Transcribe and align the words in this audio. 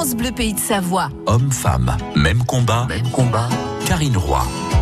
France 0.00 0.16
Bleu 0.16 0.32
Pays 0.32 0.54
de 0.54 0.58
Savoie. 0.58 1.10
Homme-femme, 1.26 1.94
même 2.16 2.42
combat. 2.44 2.86
Même 2.88 3.06
combat. 3.10 3.50
Karine 3.84 4.16
Roy. 4.16 4.40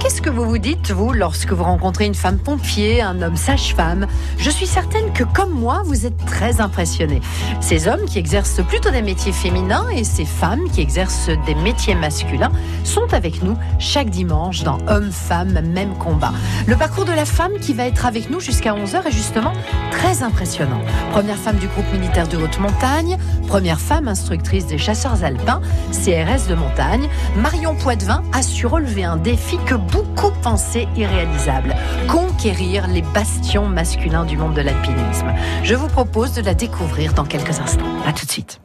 Qu'est-ce 0.08 0.23
que 0.23 0.31
vous 0.31 0.49
vous 0.49 0.57
dites, 0.57 0.91
vous, 0.91 1.12
lorsque 1.12 1.53
vous 1.53 1.65
rencontrez 1.65 2.07
une 2.07 2.15
femme 2.15 2.39
pompier, 2.39 3.03
un 3.03 3.21
homme 3.21 3.37
sage-femme? 3.37 4.07
Je 4.39 4.49
suis 4.49 4.67
certaine 4.67 5.12
que, 5.12 5.23
comme 5.23 5.50
moi, 5.50 5.83
vous 5.84 6.07
êtes 6.07 6.17
très 6.25 6.62
impressionné. 6.62 7.21
Ces 7.60 7.89
hommes 7.89 8.07
qui 8.07 8.18
exercent 8.18 8.62
plutôt 8.66 8.89
des 8.91 9.02
métiers 9.02 9.32
féminins 9.32 9.86
et 9.91 10.05
ces 10.05 10.25
femmes 10.25 10.62
qui 10.73 10.81
exercent 10.81 11.29
des 11.45 11.55
métiers 11.55 11.95
masculins 11.95 12.50
sont 12.85 13.13
avec 13.13 13.43
nous 13.43 13.55
chaque 13.79 14.09
dimanche 14.09 14.63
dans 14.63 14.79
Homme-Femme, 14.86 15.61
même 15.75 15.93
combat. 15.99 16.32
Le 16.67 16.75
parcours 16.77 17.04
de 17.04 17.13
la 17.13 17.27
femme 17.27 17.59
qui 17.61 17.75
va 17.75 17.85
être 17.85 18.07
avec 18.07 18.31
nous 18.31 18.40
jusqu'à 18.40 18.72
11h 18.72 19.07
est 19.09 19.13
justement 19.13 19.53
très 19.90 20.22
impressionnant. 20.22 20.81
Première 21.13 21.36
femme 21.36 21.57
du 21.57 21.67
groupe 21.67 21.93
militaire 21.93 22.29
de 22.29 22.39
haute 22.39 22.59
montagne, 22.61 23.18
première 23.46 23.79
femme 23.79 24.09
instructrice 24.09 24.67
des 24.67 24.79
chasseurs 24.79 25.22
alpins, 25.22 25.61
CRS 25.93 26.49
de 26.49 26.54
montagne, 26.54 27.11
Marion 27.36 27.75
Poitvin 27.75 28.22
a 28.32 28.40
su 28.40 28.64
relever 28.64 29.04
un 29.04 29.17
défi 29.17 29.59
que 29.67 29.75
beaucoup 29.75 29.97
pensaient 30.43 30.88
irréalisable. 30.96 31.75
Conquérir 32.08 32.86
les 32.88 33.02
bastions 33.02 33.66
masculins 33.66 34.24
du 34.24 34.36
monde 34.36 34.54
de 34.54 34.62
l'alpinisme. 34.62 35.32
Je 35.62 35.74
vous 35.74 35.88
propose 35.88 36.32
de 36.32 36.42
la 36.42 36.54
découvrir 36.54 37.12
dans 37.14 37.24
quelques 37.24 37.60
instants. 37.60 37.84
A 38.06 38.12
tout 38.12 38.26
de 38.26 38.30
suite. 38.30 38.60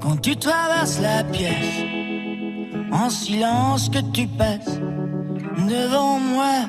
Quand 0.00 0.16
tu 0.22 0.36
traverses 0.36 1.00
la 1.00 1.24
pièce, 1.24 1.54
en 2.92 3.10
silence 3.10 3.88
que 3.88 3.98
tu 4.12 4.26
passes 4.26 4.80
devant 5.66 6.18
moi, 6.18 6.66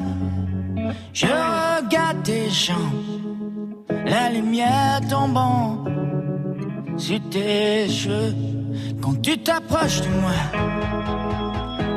je 1.13 1.25
regarde 1.25 2.23
tes 2.23 2.49
jambes, 2.49 2.77
la 4.05 4.29
lumière 4.29 5.01
tombant 5.09 5.83
sur 6.97 7.19
tes 7.29 7.87
cheveux. 7.89 8.35
Quand 9.01 9.21
tu 9.21 9.37
t'approches 9.37 10.01
de 10.01 10.09
moi, 10.21 10.39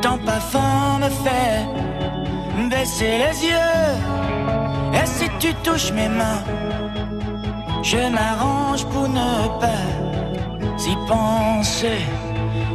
ton 0.03 0.19
parfum 0.19 0.99
me 1.01 1.09
fait 1.25 1.67
baisser 2.71 3.19
les 3.25 3.47
yeux. 3.49 3.91
Et 4.95 5.07
si 5.07 5.27
tu 5.39 5.55
touches 5.65 5.93
mes 5.93 6.09
mains, 6.09 6.43
je 7.83 7.99
m'arrange 8.17 8.85
pour 8.87 9.09
ne 9.09 9.49
pas 9.61 9.85
y 10.79 10.95
penser. 11.09 12.01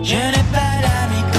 Je 0.03 0.15
n'ai 0.15 0.45
pas 0.55 0.73
d'amis 0.83 1.36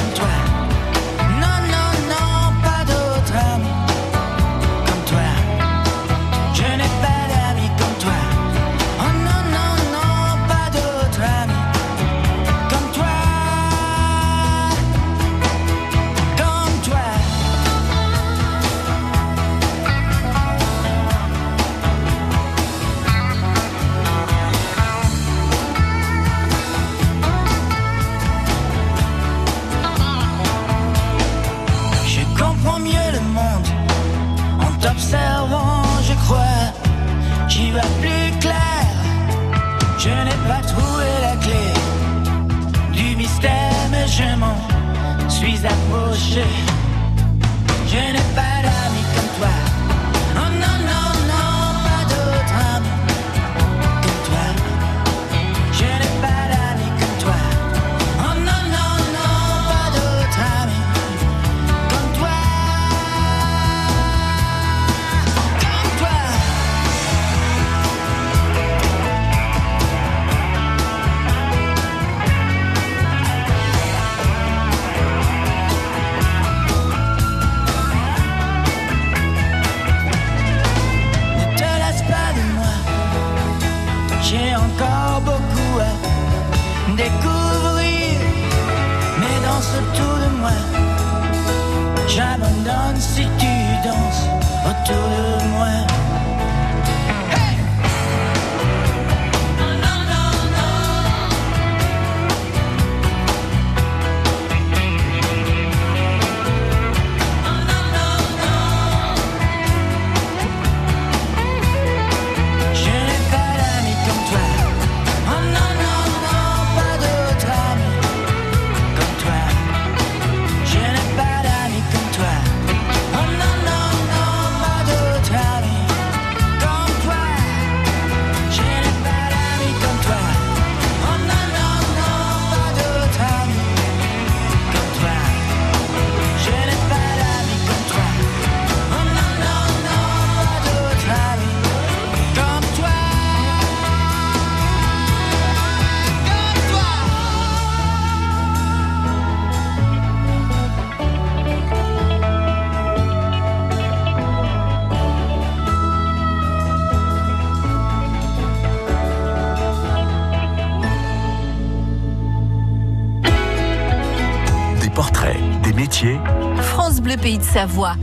Bleu 167.08 167.16
Pays 167.16 167.38
de 167.38 167.42
Savoie. 167.42 167.96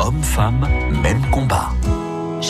Homme-femme, 0.00 0.66
même 1.04 1.22
combat. 1.30 1.70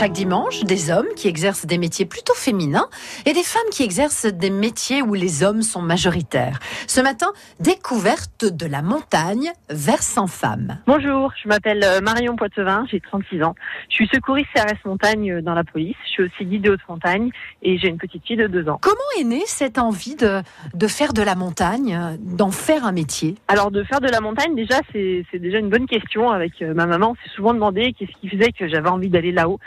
Chaque 0.00 0.12
dimanche, 0.12 0.64
des 0.64 0.91
hommes 0.91 1.08
qui 1.14 1.29
exercent 1.29 1.67
des 1.67 1.76
métiers 1.76 2.06
plutôt 2.06 2.32
féminins 2.32 2.88
et 3.26 3.35
des 3.35 3.43
femmes 3.43 3.69
qui 3.70 3.82
exercent 3.82 4.25
des 4.25 4.49
métiers 4.49 5.02
où 5.02 5.12
les 5.12 5.43
hommes 5.43 5.61
sont 5.61 5.82
majoritaires. 5.82 6.58
Ce 6.87 7.02
matin, 7.02 7.26
découverte 7.58 8.47
de 8.47 8.64
la 8.64 8.81
montagne 8.81 9.52
vers 9.69 10.02
100 10.02 10.26
femmes. 10.26 10.79
Bonjour, 10.87 11.35
je 11.43 11.47
m'appelle 11.50 11.85
euh, 11.85 12.00
Marion 12.00 12.35
Poitevin, 12.35 12.87
j'ai 12.91 12.99
36 12.99 13.43
ans. 13.43 13.55
Je 13.91 13.97
suis 13.97 14.08
secouriste 14.08 14.49
CRS 14.55 14.79
montagne 14.87 15.32
euh, 15.32 15.43
dans 15.43 15.52
la 15.52 15.64
police. 15.64 15.97
Je 16.06 16.11
suis 16.12 16.23
aussi 16.23 16.47
guide 16.47 16.62
de 16.62 16.70
haute 16.70 16.88
montagne 16.88 17.29
et 17.61 17.76
j'ai 17.76 17.88
une 17.88 17.99
petite 17.99 18.25
fille 18.25 18.38
de 18.38 18.47
2 18.47 18.70
ans. 18.70 18.79
Comment 18.81 18.97
est 19.19 19.25
née 19.25 19.43
cette 19.44 19.76
envie 19.76 20.17
de, 20.17 20.41
de 20.73 20.87
faire 20.87 21.12
de 21.12 21.20
la 21.20 21.35
montagne, 21.35 21.94
euh, 21.94 22.17
d'en 22.19 22.52
faire 22.52 22.87
un 22.87 22.93
métier? 22.93 23.35
Alors 23.49 23.70
de 23.70 23.85
faire 23.85 24.00
de 24.00 24.08
la 24.08 24.23
montagne, 24.23 24.55
déjà 24.55 24.81
c'est 24.94 25.26
déjà 25.35 25.58
une 25.58 25.69
bonne 25.69 25.87
question. 25.87 26.31
Avec 26.31 26.62
ma 26.62 26.87
maman, 26.87 27.11
on 27.11 27.14
s'est 27.17 27.35
souvent 27.37 27.52
demandé 27.52 27.93
qu'est-ce 27.93 28.19
qui 28.19 28.31
faisait 28.31 28.52
que 28.52 28.67
j'avais 28.67 28.88
envie 28.88 29.11
d'aller 29.11 29.32
là-haut. 29.32 29.61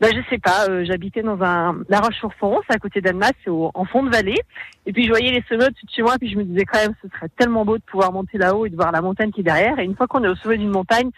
Bah, 0.00 0.08
je 0.14 0.20
sais 0.30 0.38
pas, 0.38 0.66
euh, 0.68 0.84
j'habitais 0.84 1.22
dans 1.22 1.42
un 1.42 1.78
La 1.88 2.00
Roche-sur-Foron, 2.00 2.60
à 2.68 2.78
côté 2.78 3.00
d'Annemasse, 3.00 3.32
c'est 3.44 3.50
en 3.50 3.84
fond 3.84 4.02
de 4.02 4.10
vallée. 4.10 4.40
Et 4.86 4.92
puis 4.92 5.04
je 5.04 5.10
voyais 5.10 5.30
les 5.30 5.42
sommets 5.48 5.66
au-dessus 5.66 5.86
de 5.86 5.90
chez 5.90 6.02
moi, 6.02 6.16
puis 6.18 6.30
je 6.30 6.36
me 6.36 6.44
disais 6.44 6.64
quand 6.64 6.78
même, 6.78 6.94
ce 7.02 7.08
serait 7.08 7.28
tellement 7.36 7.64
beau 7.64 7.78
de 7.78 7.82
pouvoir 7.82 8.12
monter 8.12 8.38
là-haut 8.38 8.66
et 8.66 8.70
de 8.70 8.76
voir 8.76 8.92
la 8.92 9.00
montagne 9.00 9.30
qui 9.30 9.40
est 9.40 9.44
derrière. 9.44 9.78
Et 9.78 9.84
une 9.84 9.96
fois 9.96 10.06
qu'on 10.06 10.24
est 10.24 10.28
au 10.28 10.36
sommet 10.36 10.58
d'une 10.58 10.70
montagne, 10.70 11.10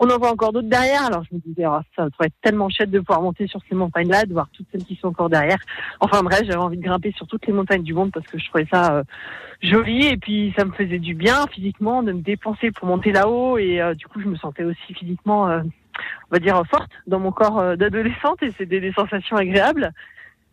on 0.00 0.08
en 0.08 0.18
voit 0.18 0.32
encore 0.32 0.52
d'autres 0.52 0.68
derrière. 0.68 1.04
Alors 1.04 1.22
je 1.30 1.36
me 1.36 1.40
disais, 1.40 1.66
oh, 1.66 1.78
ça 1.94 2.04
doit 2.04 2.26
être 2.26 2.34
tellement 2.42 2.68
chouette 2.70 2.90
de 2.90 3.00
pouvoir 3.00 3.20
monter 3.20 3.46
sur 3.46 3.60
ces 3.68 3.74
montagnes-là, 3.74 4.24
de 4.24 4.32
voir 4.32 4.48
toutes 4.52 4.66
celles 4.72 4.84
qui 4.84 4.96
sont 4.96 5.08
encore 5.08 5.28
derrière. 5.28 5.58
Enfin 6.00 6.22
bref, 6.22 6.40
j'avais 6.44 6.56
envie 6.56 6.78
de 6.78 6.82
grimper 6.82 7.12
sur 7.12 7.26
toutes 7.26 7.46
les 7.46 7.52
montagnes 7.52 7.82
du 7.82 7.94
monde 7.94 8.10
parce 8.12 8.26
que 8.26 8.38
je 8.38 8.48
trouvais 8.48 8.66
ça 8.72 8.94
euh, 8.94 9.02
joli 9.62 10.06
et 10.06 10.16
puis 10.16 10.54
ça 10.56 10.64
me 10.64 10.72
faisait 10.72 10.98
du 10.98 11.14
bien 11.14 11.46
physiquement 11.48 12.02
de 12.02 12.12
me 12.12 12.22
dépenser 12.22 12.70
pour 12.70 12.88
monter 12.88 13.12
là-haut 13.12 13.58
et 13.58 13.80
euh, 13.80 13.94
du 13.94 14.06
coup 14.06 14.20
je 14.20 14.26
me 14.26 14.36
sentais 14.36 14.64
aussi 14.64 14.94
physiquement 14.94 15.48
euh, 15.48 15.60
on 16.30 16.34
va 16.34 16.38
dire 16.38 16.62
forte 16.70 16.90
dans 17.06 17.20
mon 17.20 17.32
corps 17.32 17.58
euh, 17.58 17.76
d'adolescente 17.76 18.42
et 18.42 18.52
c'était 18.56 18.80
des 18.80 18.92
sensations 18.92 19.36
agréables. 19.36 19.92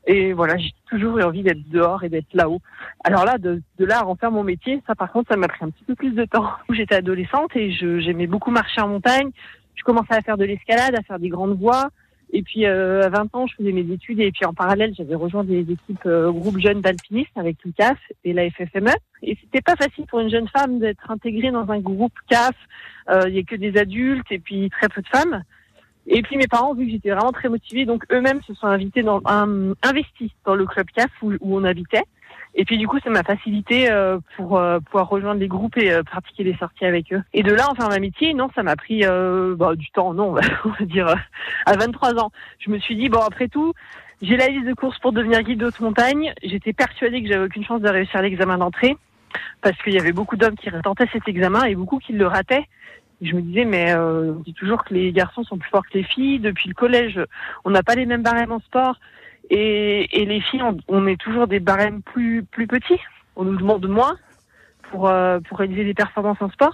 Et 0.06 0.32
voilà 0.34 0.58
j'ai 0.58 0.72
toujours 0.90 1.18
eu 1.20 1.24
envie 1.24 1.44
d'être 1.44 1.70
dehors 1.70 2.04
et 2.04 2.10
d'être 2.10 2.34
là-haut. 2.34 2.62
Alors 3.04 3.26
là 3.26 3.38
de, 3.38 3.62
de 3.78 3.86
là 3.86 4.00
à 4.00 4.06
en 4.06 4.16
faire 4.16 4.32
mon 4.32 4.44
métier 4.44 4.82
ça 4.88 4.96
par 4.96 5.12
contre 5.12 5.30
ça 5.32 5.38
m'a 5.38 5.48
pris 5.48 5.66
un 5.66 5.70
petit 5.70 5.84
peu 5.84 5.96
plus 5.96 6.12
de 6.12 6.26
temps. 6.26 6.50
J'étais 6.70 6.96
adolescente 6.96 7.56
et 7.56 7.72
j'aimais 7.72 8.28
beaucoup 8.28 8.52
marcher 8.52 8.82
en 8.82 8.88
montagne. 8.88 9.32
Je 9.76 9.84
commençais 9.84 10.16
à 10.16 10.22
faire 10.22 10.38
de 10.38 10.46
l'escalade 10.46 10.96
à 10.96 11.04
faire 11.04 11.20
des 11.20 11.30
grandes 11.30 11.58
voies 11.60 11.90
et 12.34 12.42
puis 12.44 12.66
euh, 12.66 13.04
à 13.04 13.10
20 13.10 13.36
ans, 13.36 13.48
je 13.48 13.56
faisais 13.56 13.72
mes 13.72 13.90
études 13.92 14.20
et 14.20 14.32
puis 14.32 14.46
en 14.46 14.54
parallèle, 14.54 14.94
j'avais 14.96 15.16
rejoint 15.16 15.44
des 15.44 15.62
équipes 15.62 16.06
euh, 16.06 16.32
groupe 16.32 16.60
jeunes 16.60 16.82
d'alpinistes 16.82 17.36
avec 17.38 17.58
l'UCAF 17.64 17.98
et 18.26 18.34
la 18.34 18.50
FFME. 18.50 18.92
Et 19.24 19.38
c'était 19.42 19.62
pas 19.62 19.76
facile 19.76 20.06
pour 20.08 20.20
une 20.20 20.30
jeune 20.30 20.48
femme 20.50 20.80
d'être 20.80 21.10
intégrée 21.10 21.52
dans 21.52 21.70
un 21.72 21.80
groupe 21.80 22.14
CAF. 22.30 22.56
Euh, 23.10 23.24
Il 23.30 23.36
y 23.36 23.40
a 23.40 23.44
que 23.44 23.56
des 23.56 23.78
adultes 23.78 24.30
et 24.32 24.40
puis 24.40 24.70
très 24.70 24.90
peu 24.90 25.02
de 25.02 25.08
femmes. 25.08 25.42
Et 26.06 26.22
puis 26.22 26.38
mes 26.38 26.48
parents, 26.48 26.74
vu 26.74 26.86
que 26.86 26.92
j'étais 26.92 27.12
vraiment 27.12 27.32
très 27.32 27.50
motivée, 27.50 27.86
donc 27.86 28.04
eux-mêmes 28.12 28.42
se 28.44 28.54
sont 28.54 28.68
invités 28.68 29.04
dans 29.04 29.22
un, 29.26 29.74
investis 29.84 30.32
dans 30.46 30.56
le 30.56 30.66
club 30.66 30.88
CAF 30.94 31.12
où, 31.22 31.32
où 31.40 31.58
on 31.58 31.64
habitait. 31.64 32.04
Et 32.60 32.66
puis 32.66 32.78
du 32.78 32.88
coup, 32.88 33.00
ça 33.04 33.12
m'a 33.12 33.24
facilité 33.24 33.90
euh, 33.90 34.18
pour 34.36 34.58
euh, 34.58 34.80
pouvoir 34.80 35.08
rejoindre 35.08 35.40
les 35.40 35.48
groupes 35.48 35.78
et 35.78 35.92
euh, 35.92 36.02
pratiquer 36.02 36.44
les 36.44 36.58
sorties 36.58 36.86
avec 36.86 37.14
eux. 37.14 37.22
Et 37.34 37.44
de 37.44 37.54
là, 37.54 37.70
en 37.70 37.76
faire 37.76 37.90
un 37.90 38.00
métier, 38.00 38.34
non, 38.34 38.50
ça 38.56 38.64
m'a 38.64 38.76
pris 38.76 39.04
bah, 39.04 39.76
du 39.76 39.90
temps, 39.92 40.14
non, 40.14 40.36
on 40.66 40.70
va 40.70 40.86
dire 40.86 41.16
à 41.66 41.78
23 41.78 42.20
ans. 42.20 42.32
Je 42.60 42.72
me 42.72 42.80
suis 42.80 42.96
dit 42.96 43.10
bon, 43.10 43.20
après 43.20 43.48
tout, 43.48 43.74
j'ai 44.22 44.36
la 44.36 44.48
liste 44.48 44.66
de 44.66 44.74
courses 44.74 44.98
pour 45.00 45.14
devenir 45.14 45.44
guide 45.44 45.64
haute 45.64 45.80
montagne. 45.80 46.34
J'étais 46.44 46.74
persuadée 46.74 47.22
que 47.22 47.30
j'avais 47.30 47.46
aucune 47.46 47.64
chance 47.64 47.82
de 47.82 47.90
réussir 47.90 48.22
l'examen 48.22 48.58
d'entrée 48.58 48.98
parce 49.62 49.78
qu'il 49.84 49.94
y 49.94 50.00
avait 50.00 50.12
beaucoup 50.12 50.36
d'hommes 50.36 50.56
qui 50.56 50.70
tentaient 50.84 51.10
cet 51.14 51.28
examen 51.28 51.64
et 51.66 51.76
beaucoup 51.76 52.00
qui 52.00 52.14
le 52.14 52.26
rataient. 52.26 52.66
Je 53.22 53.34
me 53.34 53.42
disais, 53.42 53.66
mais 53.66 53.92
euh, 53.94 54.34
on 54.38 54.42
dit 54.42 54.54
toujours 54.54 54.84
que 54.84 54.94
les 54.94 55.12
garçons 55.12 55.44
sont 55.44 55.58
plus 55.58 55.70
forts 55.70 55.86
que 55.88 55.98
les 55.98 56.04
filles. 56.04 56.40
Depuis 56.40 56.70
le 56.70 56.76
collège, 56.76 57.20
on 57.66 57.72
n'a 57.72 57.82
pas 57.82 57.96
les 57.96 58.06
mêmes 58.06 58.22
barèmes 58.22 58.52
en 58.52 58.60
sport. 58.60 59.00
Et, 59.50 60.22
et 60.22 60.26
les 60.26 60.42
filles, 60.42 60.64
on, 60.88 61.08
est 61.08 61.20
toujours 61.20 61.48
des 61.48 61.60
barèmes 61.60 62.02
plus, 62.02 62.44
plus 62.44 62.68
petits. 62.68 63.00
On 63.36 63.46
nous 63.46 63.58
demande 63.58 63.88
moins 63.88 64.18
pour, 64.84 65.08
euh, 65.08 65.40
pour 65.40 65.60
réaliser 65.60 65.86
des 65.86 65.94
performances 65.94 66.42
en 66.42 66.50
sport. 66.50 66.74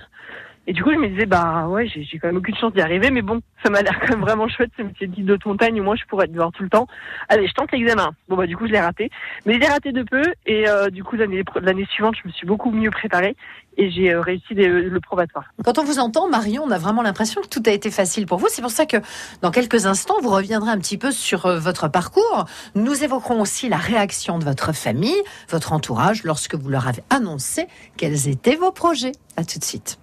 Et 0.66 0.74
du 0.74 0.82
coup, 0.82 0.92
je 0.92 0.98
me 0.98 1.10
disais, 1.10 1.26
bah 1.26 1.68
ouais, 1.68 1.88
j'ai 1.88 2.20
quand 2.20 2.28
même 2.28 2.38
aucune 2.38 2.56
chance 2.56 2.74
d'y 2.74 2.82
arriver, 2.82 3.12
mais 3.12 3.22
bon, 3.22 3.42
ça 3.64 3.70
m'a 3.70 3.82
l'air 3.82 4.00
quand 4.00 4.10
même 4.10 4.22
vraiment 4.22 4.48
chouette 4.48 4.72
ce 4.78 4.84
métier 4.84 5.08
de 5.08 5.14
guide 5.14 5.26
de 5.26 5.38
montagne, 5.46 5.80
au 5.82 5.84
moins 5.84 5.96
je 5.96 6.06
pourrais 6.06 6.26
être 6.26 6.32
dehors 6.32 6.52
tout 6.54 6.64
le 6.64 6.70
temps. 6.70 6.88
Allez, 7.28 7.48
je 7.48 7.54
tente 7.54 7.72
l'examen. 7.74 8.12
Bon 8.30 8.38
bah 8.38 8.48
du 8.48 8.56
coup, 8.56 8.66
je 8.66 8.72
l'ai 8.72 8.80
raté. 8.80 9.10
Mais 9.46 9.56
je 9.56 9.60
l'ai 9.60 9.68
raté 9.68 9.92
de 9.92 10.04
peu, 10.04 10.24
et 10.46 10.70
euh, 10.70 10.90
du 10.90 11.04
coup, 11.04 11.18
l'année 11.18 11.44
l'année 11.62 11.86
suivante, 11.92 12.16
je 12.22 12.28
me 12.28 12.34
suis 12.34 12.48
beaucoup 12.48 12.72
mieux 12.72 12.92
préparée, 12.92 13.36
et 13.78 13.92
j'ai 13.92 14.14
euh, 14.14 14.22
réussi 14.22 14.54
le 14.54 15.00
probatoire. 15.00 15.46
Quand 15.66 15.80
on 15.80 15.84
vous 15.84 16.00
entend, 16.00 16.30
Marion, 16.30 16.64
on 16.66 16.72
a 16.72 16.78
vraiment 16.78 17.02
l'impression 17.02 17.42
que 17.42 17.48
tout 17.48 17.64
a 17.66 17.72
été 17.72 17.92
facile 17.92 18.26
pour 18.26 18.38
vous. 18.38 18.48
C'est 18.50 18.62
pour 18.62 18.72
ça 18.72 18.86
que 18.86 18.98
dans 19.42 19.52
quelques 19.52 19.86
instants, 19.86 20.16
vous 20.22 20.30
reviendrez 20.30 20.72
un 20.72 20.80
petit 20.80 20.98
peu 20.98 21.12
sur 21.12 21.46
euh, 21.46 21.60
votre 21.60 21.90
parcours. 21.90 22.46
Nous 22.76 23.04
évoquerons 23.04 23.42
aussi 23.42 23.68
la 23.68 23.78
réaction 23.78 24.40
de 24.40 24.46
votre 24.46 24.74
famille, 24.74 25.22
votre 25.50 25.74
entourage, 25.74 26.24
lorsque 26.24 26.56
vous 26.56 26.70
leur 26.70 26.88
avez 26.88 27.04
annoncé 27.10 27.68
quels 27.98 28.30
étaient 28.30 28.56
vos 28.56 28.72
projets. 28.72 29.12
À 29.36 29.44
tout 29.44 29.60
de 29.60 29.64
suite. 29.64 29.98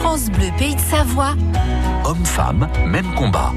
France 0.00 0.30
Bleu, 0.30 0.50
pays 0.58 0.74
de 0.74 0.80
Savoie. 0.80 1.34
Homme-femme, 2.04 2.68
même 2.86 3.12
combat. 3.14 3.52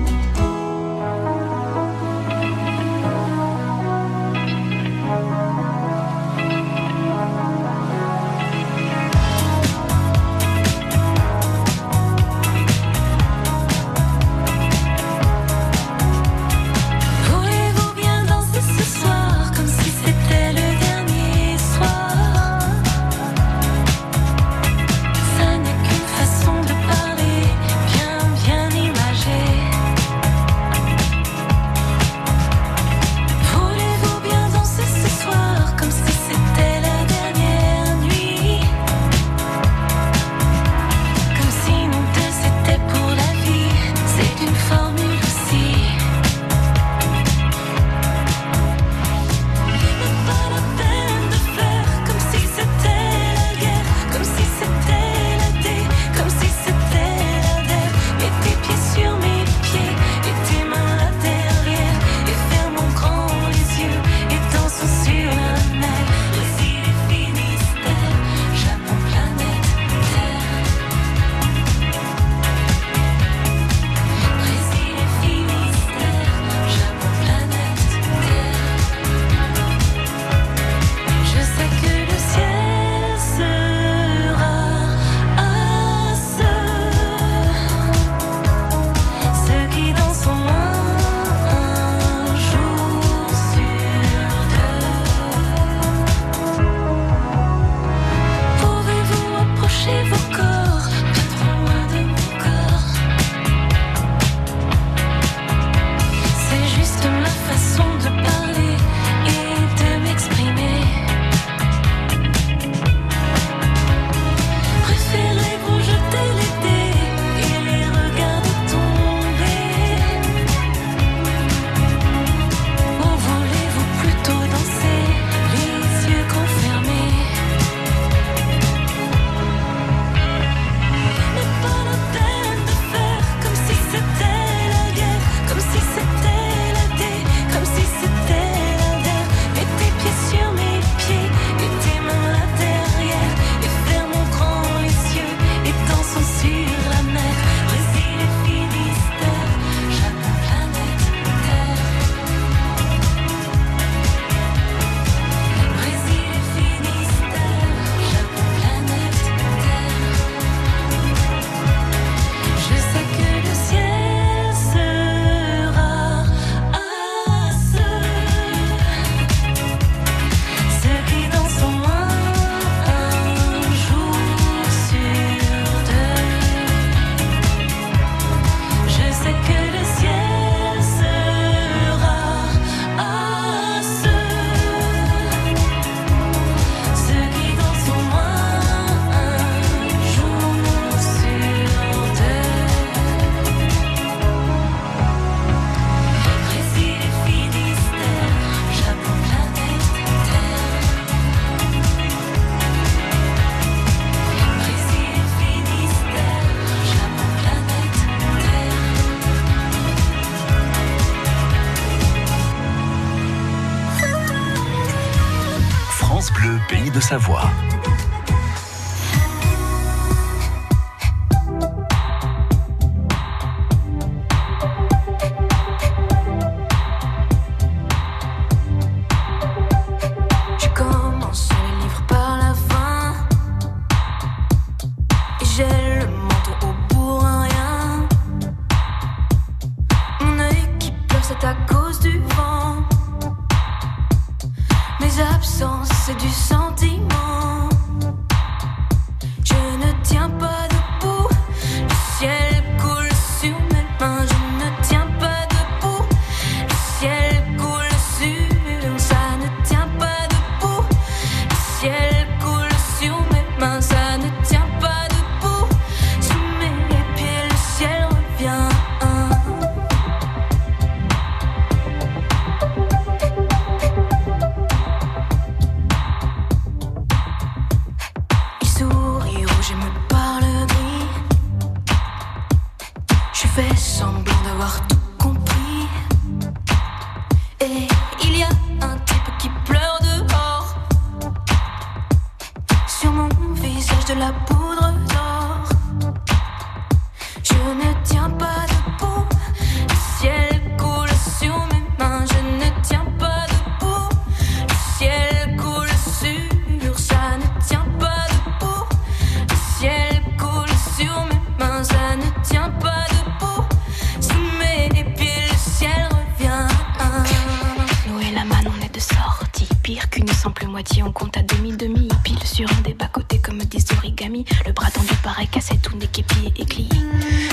Qu'une 319.97 320.27
simple 320.27 320.67
moitié, 320.67 321.01
on 321.01 321.11
compte 321.11 321.35
à 321.37 321.41
demi-demi. 321.41 322.09
Pile 322.23 322.43
sur 322.43 322.69
un 322.71 322.81
des 322.81 322.93
bas-côtés 322.93 323.39
comme 323.39 323.57
disent 323.57 323.91
origami. 323.97 324.45
Le 324.67 324.71
bras 324.71 324.91
tendu 324.91 325.15
pareil 325.23 325.47
cassé, 325.47 325.77
tout 325.81 325.97
qu'épié 326.11 326.53
et 326.57 326.65
glis. 326.65 326.89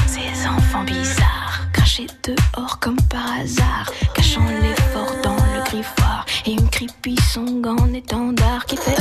Ces 0.07 0.47
enfants 0.47 0.85
bizarres, 0.85 1.67
crachés 1.73 2.07
dehors 2.25 2.79
comme 2.79 3.01
par 3.09 3.41
hasard. 3.41 3.91
Cachant 4.15 4.45
l'effort 4.45 5.15
dans 5.23 5.37
le 5.37 5.65
griffoir. 5.65 6.27
Et 6.45 6.53
une 6.53 6.69
creepy 6.69 7.17
song 7.33 7.67
en 7.67 7.93
étendard 7.95 8.67
qui 8.67 8.77
fait. 8.77 8.97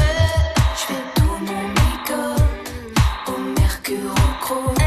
Je 0.77 0.93
fais 0.93 1.03
tout 1.15 1.37
mon 1.41 1.67
make-up 1.67 2.41
au 3.27 3.59
mercure 3.59 4.15
au 4.49 4.84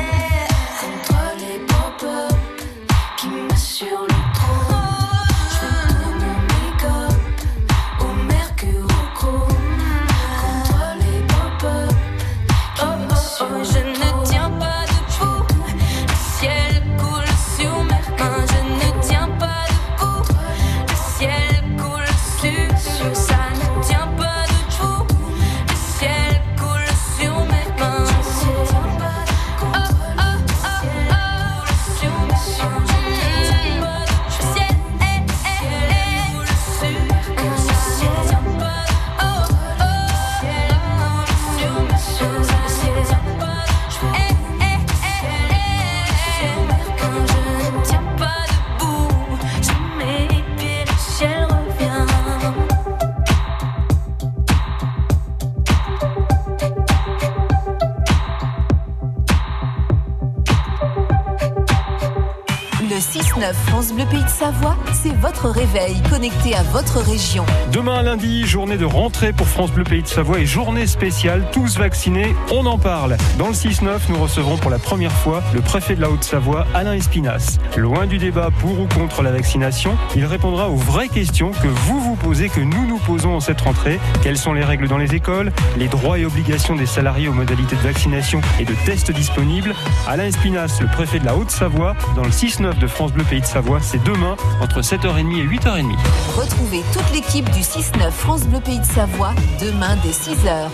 Le 62.99 63.03
6-9 63.03 63.55
France 63.69 63.93
Bleu 63.93 64.05
Pays 64.07 64.25
de 64.25 64.29
Savoie, 64.29 64.77
c'est 64.93 65.15
votre 65.19 65.49
réveil 65.49 66.03
connecté 66.11 66.57
à 66.57 66.65
votre 66.65 66.99
région. 66.99 67.47
Demain 67.71 68.03
lundi, 68.03 68.45
journée 68.45 68.77
de 68.77 68.85
rentrée 68.85 69.33
pour 69.33 69.47
France 69.47 69.71
Bleu 69.71 69.85
Pays 69.85 70.03
de 70.03 70.09
Savoie 70.09 70.41
et 70.41 70.47
journée 70.47 70.89
spéciale, 70.89 71.47
tous 71.53 71.79
vaccinés, 71.79 72.35
on 72.51 72.67
en 72.67 72.77
parle. 72.77 73.17
Dans 73.39 73.47
le 73.47 73.53
6-9, 73.53 74.01
nous 74.09 74.19
recevrons 74.19 74.57
pour 74.57 74.73
la 74.73 74.81
première 74.81 75.13
fois 75.13 75.45
le 75.55 75.61
préfet 75.61 75.95
de 75.95 76.01
la 76.01 76.11
Haute-Savoie, 76.11 76.67
Alain 76.75 76.95
Espinas. 76.95 77.59
Loin 77.77 78.07
du 78.07 78.19
débat 78.19 78.49
pour 78.59 78.81
ou 78.81 78.89
contre 78.89 79.23
la 79.23 79.31
vaccination, 79.31 79.97
il 80.17 80.25
répondra 80.25 80.69
aux 80.69 80.75
vraies 80.75 81.07
questions 81.07 81.53
que 81.53 81.69
vous 81.69 82.01
vous 82.01 82.17
posez, 82.17 82.49
que 82.49 82.61
nous 82.61 82.85
nous 82.85 82.99
posons 82.99 83.37
en 83.37 83.41
cette 83.41 83.61
rentrée. 83.61 84.01
Quelles 84.25 84.39
sont 84.39 84.55
les 84.55 84.65
règles 84.65 84.89
dans 84.89 84.99
les 84.99 85.15
écoles, 85.15 85.53
les 85.77 85.87
droits 85.87 86.19
et 86.19 86.25
obligations 86.25 86.75
des 86.75 86.87
salariés 86.87 87.29
aux 87.29 87.33
modalités 87.33 87.77
de 87.77 87.83
vaccination 87.83 88.41
et 88.59 88.65
de 88.65 88.75
tests 88.87 89.13
disponibles? 89.13 89.73
Alain 90.09 90.25
Espinas, 90.25 90.79
le 90.81 90.89
préfet 90.89 91.21
de 91.21 91.27
la 91.27 91.37
Haute-Savoie, 91.37 91.95
dans 92.17 92.25
le 92.25 92.31
6-9 92.31 92.77
de 92.77 92.88
France 92.89 93.13
Bleu 93.13 93.25
Pays 93.25 93.41
de 93.41 93.47
Savoie, 93.47 93.81
c'est 93.81 94.03
demain 94.05 94.37
entre 94.61 94.81
7h30 94.81 95.39
et 95.39 95.47
8h30. 95.47 95.97
Retrouvez 96.37 96.83
toute 96.93 97.11
l'équipe 97.13 97.49
du 97.51 97.61
6-9 97.61 98.11
France 98.11 98.45
Bleu 98.45 98.61
Pays 98.61 98.79
de 98.79 98.85
Savoie 98.85 99.33
demain 99.61 99.97
dès 100.03 100.11
6h. 100.11 100.69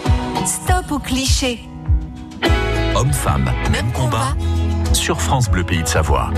Stop 0.46 0.92
aux 0.92 0.98
clichés. 0.98 1.68
Homme-femme, 2.94 3.50
même 3.72 3.90
combat. 3.92 4.36
Sur 4.92 5.20
France 5.20 5.50
Bleu 5.50 5.64
Pays 5.64 5.82
de 5.82 5.88
Savoie. 5.88 6.30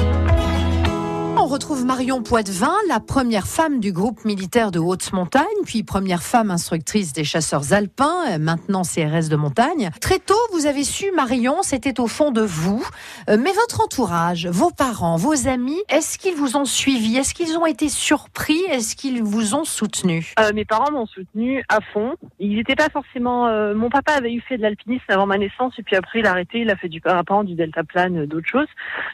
On 1.47 1.49
retrouve 1.49 1.85
Marion 1.85 2.25
Poitvin, 2.25 2.75
la 2.89 2.99
première 2.99 3.47
femme 3.47 3.79
du 3.79 3.93
groupe 3.93 4.25
militaire 4.25 4.73
de 4.73 4.81
haute 4.81 5.13
montagne, 5.13 5.45
puis 5.65 5.85
première 5.85 6.25
femme 6.25 6.51
instructrice 6.51 7.13
des 7.13 7.23
chasseurs 7.23 7.73
alpins, 7.73 8.33
euh, 8.33 8.39
maintenant 8.39 8.83
CRS 8.83 9.29
de 9.31 9.37
montagne. 9.37 9.91
Très 10.01 10.19
tôt, 10.19 10.35
vous 10.53 10.67
avez 10.67 10.83
su, 10.83 11.13
Marion, 11.13 11.63
c'était 11.63 12.01
au 12.01 12.09
fond 12.09 12.33
de 12.33 12.41
vous. 12.41 12.85
Euh, 13.31 13.37
Mais 13.41 13.53
votre 13.53 13.81
entourage, 13.81 14.49
vos 14.49 14.73
parents, 14.73 15.15
vos 15.15 15.47
amis, 15.47 15.81
est-ce 15.89 16.19
qu'ils 16.19 16.35
vous 16.35 16.57
ont 16.57 16.65
suivi? 16.65 17.17
Est-ce 17.17 17.33
qu'ils 17.33 17.57
ont 17.57 17.65
été 17.65 17.89
surpris? 17.89 18.65
Est-ce 18.69 18.97
qu'ils 18.97 19.23
vous 19.23 19.55
ont 19.55 19.65
soutenu? 19.65 20.33
Euh, 20.41 20.51
mes 20.53 20.65
parents 20.65 20.91
m'ont 20.91 21.07
soutenu 21.07 21.63
à 21.69 21.79
fond. 21.81 22.15
Ils 22.41 22.57
n'étaient 22.57 22.75
pas 22.75 22.89
forcément. 22.89 23.47
mon 23.73 23.89
papa 23.89 24.15
avait 24.15 24.33
eu 24.33 24.41
fait 24.41 24.57
de 24.57 24.63
l'alpinisme 24.63 25.05
avant 25.11 25.27
ma 25.27 25.39
naissance 25.39 25.75
et 25.79 25.85
puis 25.85 25.95
après 25.95 26.19
il 26.19 26.27
a 26.27 26.33
arrêté. 26.33 26.59
Il 26.63 26.71
a 26.71 26.77
fait 26.77 26.89
du 26.89 27.01
parapente, 27.01 27.47
du 27.47 27.55
deltaplane, 27.55 28.27
d'autres 28.27 28.49
choses. 28.49 28.67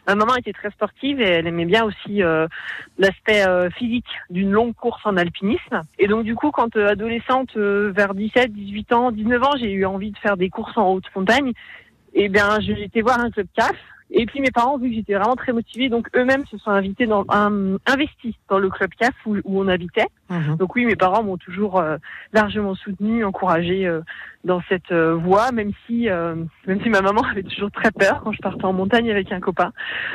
Ma 0.07 0.15
maman 0.15 0.35
était 0.37 0.55
très 0.55 0.71
sportive 0.71 1.21
et 1.21 1.29
elle 1.29 1.47
aimait 1.47 1.67
bien 1.67 1.85
aussi 1.85 2.22
euh, 2.23 2.47
l'aspect 2.99 3.47
euh, 3.47 3.71
physique 3.71 4.07
d'une 4.31 4.51
longue 4.51 4.75
course 4.75 5.01
en 5.05 5.17
alpinisme. 5.17 5.83
Et 5.99 6.07
donc 6.07 6.25
du 6.25 6.35
coup, 6.35 6.51
quand 6.51 6.77
euh, 6.77 6.89
adolescente, 6.89 7.57
vers 7.57 8.15
17, 8.15 8.53
18 8.53 8.93
ans, 8.93 9.11
19 9.11 9.43
ans, 9.43 9.53
j'ai 9.59 9.73
eu 9.73 9.85
envie 9.85 10.11
de 10.11 10.19
faire 10.19 10.37
des 10.37 10.51
courses 10.51 10.77
en 10.77 10.93
haute 10.93 11.05
montagne. 11.15 11.53
Et 12.15 12.29
bien, 12.29 12.61
j'ai 12.61 12.83
été 12.83 13.03
voir 13.03 13.21
un 13.21 13.31
club 13.31 13.47
CAF. 13.57 13.77
Et 14.15 14.27
puis 14.27 14.41
mes 14.41 14.51
parents, 14.51 14.77
vu 14.77 14.91
que 14.91 14.95
j'étais 14.97 15.15
vraiment 15.15 15.37
très 15.37 15.53
motivée, 15.53 15.89
donc 15.89 16.09
eux-mêmes 16.15 16.45
se 16.47 16.59
sont 16.59 16.71
invités 16.71 17.07
dans 17.07 17.25
un, 17.31 17.77
investis 17.87 18.35
dans 18.51 18.59
le 18.59 18.69
club 18.69 18.91
CAF 18.99 19.15
où, 19.25 19.37
où 19.45 19.61
on 19.63 19.69
habitait. 19.69 20.07
Donc 20.59 20.75
oui, 20.77 20.85
mes 20.87 20.97
parents 20.97 21.23
m'ont 21.23 21.37
toujours 21.37 21.79
euh, 21.79 21.97
largement 22.33 22.75
soutenu, 22.75 23.25
encouragé 23.25 23.87
euh, 23.87 24.01
dans 24.45 24.61
cette 24.69 24.91
euh, 24.91 25.15
voie, 25.15 25.53
même 25.53 25.73
si 25.87 26.09
euh, 26.09 26.35
même 26.67 26.83
si 26.83 26.89
ma 26.89 27.01
maman 27.01 27.23
avait 27.31 27.43
toujours 27.43 27.71
très 27.71 27.91
peur 27.91 28.23
quand 28.25 28.33
je 28.33 28.39
partais 28.39 28.65
en 28.65 28.73
montagne 28.73 29.11
avec 29.11 29.31
un 29.33 29.41
copain. 29.41 29.73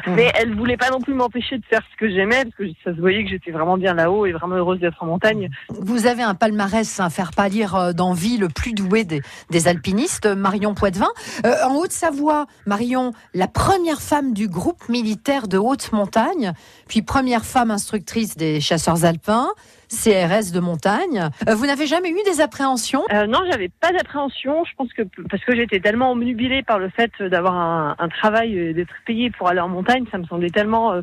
Mais 0.07 0.31
elle 0.35 0.55
voulait 0.55 0.77
pas 0.77 0.89
non 0.89 0.99
plus 0.99 1.13
m'empêcher 1.13 1.57
de 1.57 1.65
faire 1.65 1.81
ce 1.91 1.97
que 1.97 2.09
j'aimais, 2.09 2.43
parce 2.43 2.55
que 2.55 2.63
ça 2.83 2.95
se 2.95 2.99
voyait 2.99 3.23
que 3.23 3.29
j'étais 3.29 3.51
vraiment 3.51 3.77
bien 3.77 3.93
là-haut 3.93 4.25
et 4.25 4.31
vraiment 4.31 4.55
heureuse 4.55 4.79
d'être 4.79 5.01
en 5.01 5.07
montagne. 5.07 5.49
Vous 5.69 6.07
avez 6.07 6.23
un 6.23 6.35
palmarès 6.35 6.99
à 6.99 7.09
faire 7.09 7.31
pâlir 7.31 7.75
euh, 7.75 7.93
d'envie 7.93 8.37
le 8.37 8.49
plus 8.49 8.73
doué 8.73 9.03
des, 9.03 9.21
des 9.49 9.67
alpinistes, 9.67 10.25
Marion 10.25 10.73
Poitvin. 10.73 11.09
Euh, 11.45 11.53
en 11.65 11.75
Haute-Savoie, 11.75 12.45
Marion, 12.65 13.11
la 13.33 13.47
première 13.47 14.01
femme 14.01 14.33
du 14.33 14.47
groupe 14.47 14.89
militaire 14.89 15.47
de 15.47 15.57
haute 15.57 15.91
montagne, 15.91 16.53
puis 16.87 17.01
première 17.01 17.45
femme 17.45 17.71
instructrice 17.71 18.35
des 18.37 18.59
chasseurs 18.59 19.05
alpins, 19.05 19.49
CRS 19.89 20.51
de 20.53 20.59
montagne. 20.59 21.29
Euh, 21.47 21.55
vous 21.55 21.65
n'avez 21.65 21.87
jamais 21.87 22.09
eu 22.09 22.23
des 22.25 22.41
appréhensions? 22.41 23.03
Euh, 23.11 23.25
non, 23.25 23.39
j'avais 23.49 23.69
pas 23.69 23.91
d'appréhension. 23.91 24.63
Je 24.65 24.75
pense 24.75 24.91
que 24.93 25.03
parce 25.29 25.43
que 25.43 25.55
j'étais 25.55 25.79
tellement 25.79 26.11
omnubilée 26.11 26.63
par 26.63 26.79
le 26.79 26.89
fait 26.89 27.11
d'avoir 27.21 27.55
un, 27.55 27.95
un 27.97 28.09
travail 28.09 28.57
et 28.57 28.73
d'être 28.73 28.93
payée 29.05 29.31
pour 29.31 29.47
aller 29.47 29.59
en 29.59 29.69
montagne, 29.69 30.05
ça 30.11 30.17
me 30.17 30.25
semblait 30.25 30.49
tellement 30.49 30.93
euh, 30.93 31.01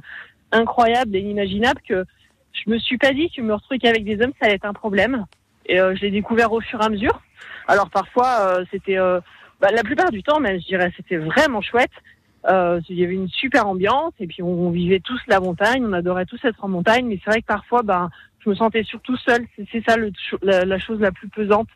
incroyable 0.52 1.16
et 1.16 1.20
inimaginable 1.20 1.80
que 1.88 2.04
je 2.52 2.70
me 2.70 2.78
suis 2.78 2.98
pas 2.98 3.12
dit 3.12 3.30
que 3.30 3.40
me 3.40 3.54
retrouver 3.54 3.78
qu'avec 3.78 4.04
des 4.04 4.22
hommes, 4.22 4.32
ça 4.40 4.46
allait 4.46 4.56
être 4.56 4.64
un 4.64 4.74
problème. 4.74 5.26
Et 5.66 5.80
euh, 5.80 5.94
je 5.96 6.02
l'ai 6.02 6.10
découvert 6.10 6.52
au 6.52 6.60
fur 6.60 6.80
et 6.80 6.84
à 6.84 6.88
mesure. 6.88 7.20
Alors 7.66 7.88
parfois, 7.88 8.60
c'était 8.70 8.98
bah, 9.60 9.70
la 9.72 9.82
plupart 9.82 10.10
du 10.10 10.22
temps, 10.22 10.38
même 10.38 10.60
je 10.60 10.66
dirais, 10.66 10.92
c'était 10.96 11.16
vraiment 11.16 11.62
chouette. 11.62 11.90
Il 12.46 12.98
y 12.98 13.02
avait 13.02 13.14
une 13.14 13.28
super 13.30 13.66
ambiance 13.66 14.12
et 14.20 14.26
puis 14.26 14.42
on, 14.42 14.66
on 14.66 14.70
vivait 14.70 15.00
tous 15.00 15.18
la 15.28 15.40
montagne, 15.40 15.82
on 15.82 15.94
adorait 15.94 16.26
tous 16.26 16.38
être 16.44 16.62
en 16.62 16.68
montagne. 16.68 17.06
Mais 17.06 17.18
c'est 17.24 17.30
vrai 17.30 17.40
que 17.40 17.46
parfois, 17.46 17.82
bah, 17.82 18.10
je 18.44 18.50
me 18.50 18.54
sentais 18.54 18.84
surtout 18.84 19.16
seule. 19.16 19.46
C'est 19.72 19.84
ça 19.86 19.96
la, 20.42 20.78
chose 20.78 21.00
la 21.00 21.12
plus 21.12 21.28
pesante. 21.28 21.68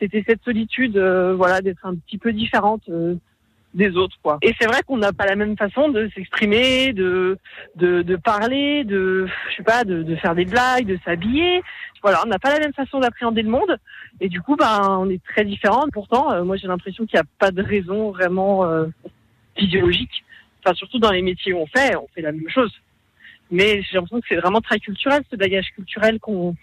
C'était 0.00 0.24
cette 0.26 0.42
solitude, 0.42 0.96
euh, 0.96 1.34
voilà, 1.34 1.60
d'être 1.60 1.84
un 1.86 1.94
petit 1.94 2.18
peu 2.18 2.32
différente 2.32 2.82
euh, 2.88 3.14
des 3.74 3.96
autres, 3.96 4.16
quoi. 4.22 4.38
Et 4.42 4.54
c'est 4.58 4.66
vrai 4.66 4.80
qu'on 4.86 4.98
n'a 4.98 5.12
pas 5.12 5.26
la 5.26 5.36
même 5.36 5.56
façon 5.56 5.88
de 5.88 6.10
s'exprimer, 6.14 6.92
de, 6.92 7.38
de 7.76 8.16
parler, 8.16 8.84
de 8.84 9.26
je 9.50 9.56
sais 9.56 9.62
pas, 9.62 9.84
de, 9.84 10.14
faire 10.16 10.34
des 10.34 10.44
blagues, 10.44 10.86
de 10.86 10.98
s'habiller. 11.04 11.62
Voilà, 12.02 12.20
on 12.24 12.28
n'a 12.28 12.38
pas 12.38 12.52
la 12.52 12.58
même 12.58 12.74
façon 12.74 13.00
d'appréhender 13.00 13.42
le 13.42 13.50
monde. 13.50 13.78
Et 14.20 14.28
du 14.28 14.40
coup, 14.40 14.56
ben, 14.56 14.98
on 15.00 15.08
est 15.08 15.22
très 15.24 15.44
différents. 15.44 15.86
Pourtant, 15.92 16.32
euh, 16.32 16.44
moi, 16.44 16.56
j'ai 16.56 16.66
l'impression 16.68 17.06
qu'il 17.06 17.16
n'y 17.16 17.22
a 17.22 17.30
pas 17.38 17.50
de 17.50 17.62
raison 17.62 18.10
vraiment 18.10 18.68
physiologique. 19.56 20.24
Enfin, 20.64 20.74
surtout 20.74 20.98
dans 20.98 21.10
les 21.10 21.22
métiers 21.22 21.52
où 21.52 21.58
on 21.58 21.66
fait, 21.66 21.94
on 21.96 22.08
fait 22.14 22.22
la 22.22 22.32
même 22.32 22.48
chose. 22.48 22.72
Mais 23.50 23.82
j'ai 23.82 23.94
l'impression 23.94 24.20
que 24.20 24.26
c'est 24.28 24.36
vraiment 24.36 24.60
très 24.60 24.78
culturel, 24.78 25.22
ce 25.30 25.36
bagage 25.36 25.70
culturel 25.74 26.18
qu'on 26.20 26.56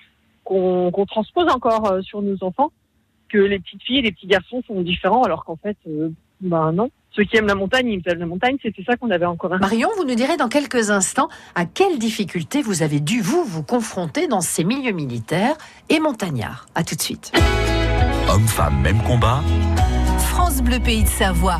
qu'on 0.44 1.06
transpose 1.06 1.48
encore 1.50 1.92
euh, 1.92 2.02
sur 2.02 2.22
nos 2.22 2.44
enfants, 2.44 2.72
que 3.30 3.38
les 3.38 3.60
petites 3.60 3.84
filles 3.84 4.00
et 4.00 4.02
les 4.02 4.12
petits 4.12 4.28
garçons 4.28 4.62
sont 4.68 4.82
différents, 4.82 5.24
alors 5.24 5.46
qu'en 5.46 5.56
fait, 5.56 5.78
euh, 5.88 6.10
ben 6.42 6.72
non. 6.72 6.90
Ceux 7.14 7.24
qui 7.24 7.38
aiment 7.38 7.48
la 7.48 7.56
montagne, 7.56 7.88
ils 7.90 8.02
aiment 8.10 8.20
la 8.20 8.26
montagne, 8.26 8.58
c'était 8.62 8.84
ça 8.84 8.96
qu'on 8.96 9.12
avait 9.12 9.26
encore 9.26 9.54
un. 9.54 9.60
Marion, 9.60 9.90
vous 9.98 10.06
nous 10.06 10.16
direz 10.16 10.38
dans 10.38 10.48
quelques 10.48 10.92
instants 10.92 11.28
à 11.56 11.66
quelles 11.66 12.00
difficultés 12.00 12.62
vous 12.62 12.84
avez 12.84 13.02
dû 13.02 13.22
vous 13.22 13.44
vous 13.44 13.64
confronter 13.64 14.28
dans 14.28 14.42
ces 14.42 14.64
milieux 14.64 14.94
militaires 14.94 15.56
et 15.90 16.00
montagnards. 16.00 16.68
À 16.74 16.84
tout 16.84 16.96
de 16.96 17.02
suite. 17.02 17.34
Homme-femme, 18.30 18.82
même 18.82 19.02
combat. 19.04 19.42
France 20.20 20.62
Bleu 20.62 20.80
Pays 20.80 21.04
de 21.04 21.10
Savoie. 21.10 21.60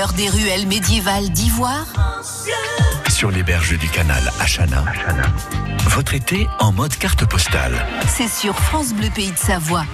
cœur 0.00 0.12
des 0.14 0.30
ruelles 0.30 0.66
médiévales 0.66 1.28
d'Ivoire 1.28 1.84
Sur 3.10 3.30
les 3.30 3.42
berges 3.42 3.76
du 3.78 3.86
canal 3.86 4.22
Achana, 4.40 4.82
votre 5.88 6.14
été 6.14 6.48
en 6.58 6.72
mode 6.72 6.96
carte 6.96 7.26
postale. 7.26 7.86
C'est 8.08 8.28
sur 8.28 8.58
France 8.58 8.94
Bleu 8.94 9.10
Pays 9.14 9.30
de 9.30 9.36
Savoie. 9.36 9.84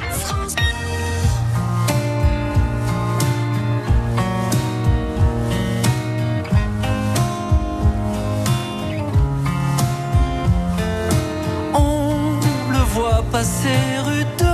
On 11.75 12.39
le 12.71 12.79
voit 12.95 13.25
passer 13.33 13.99
rue 14.05 14.25
de 14.39 14.46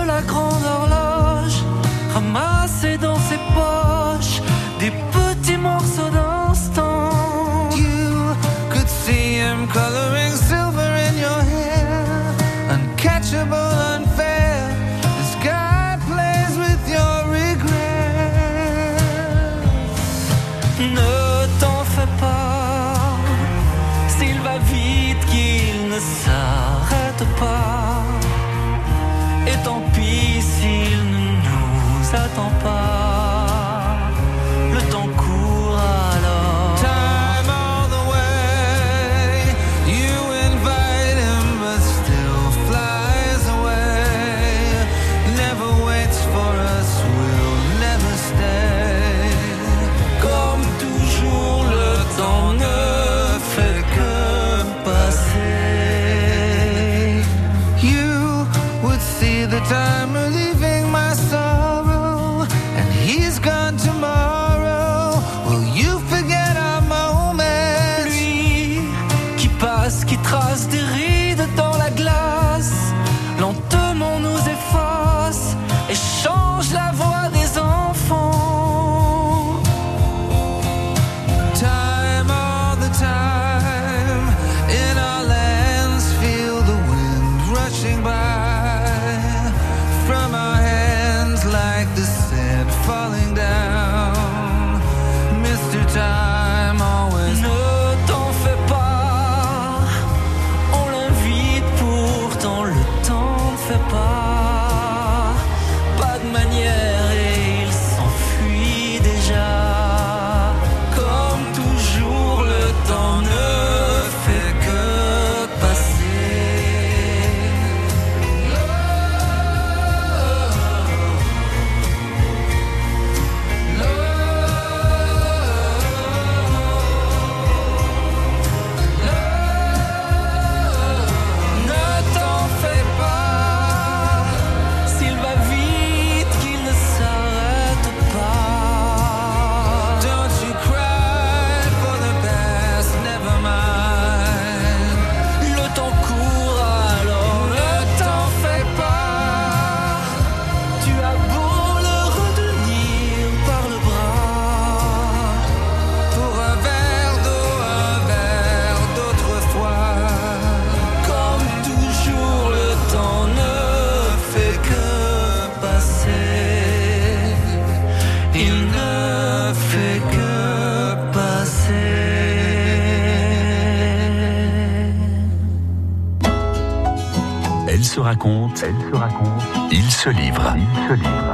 elle 178.62 178.74
se 178.90 178.96
raconte, 178.96 179.42
il 179.70 179.90
se 179.90 180.08
livre, 180.10 180.54
il 180.56 180.88
se 180.88 180.94
livre. 180.94 181.32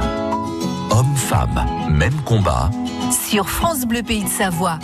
Homme, 0.89 1.15
femme, 1.15 1.65
même 1.89 2.19
combat. 2.25 2.71
Sur 3.11 3.49
France 3.49 3.85
Bleu 3.85 4.01
Pays 4.03 4.23
de 4.23 4.29
Savoie. 4.29 4.79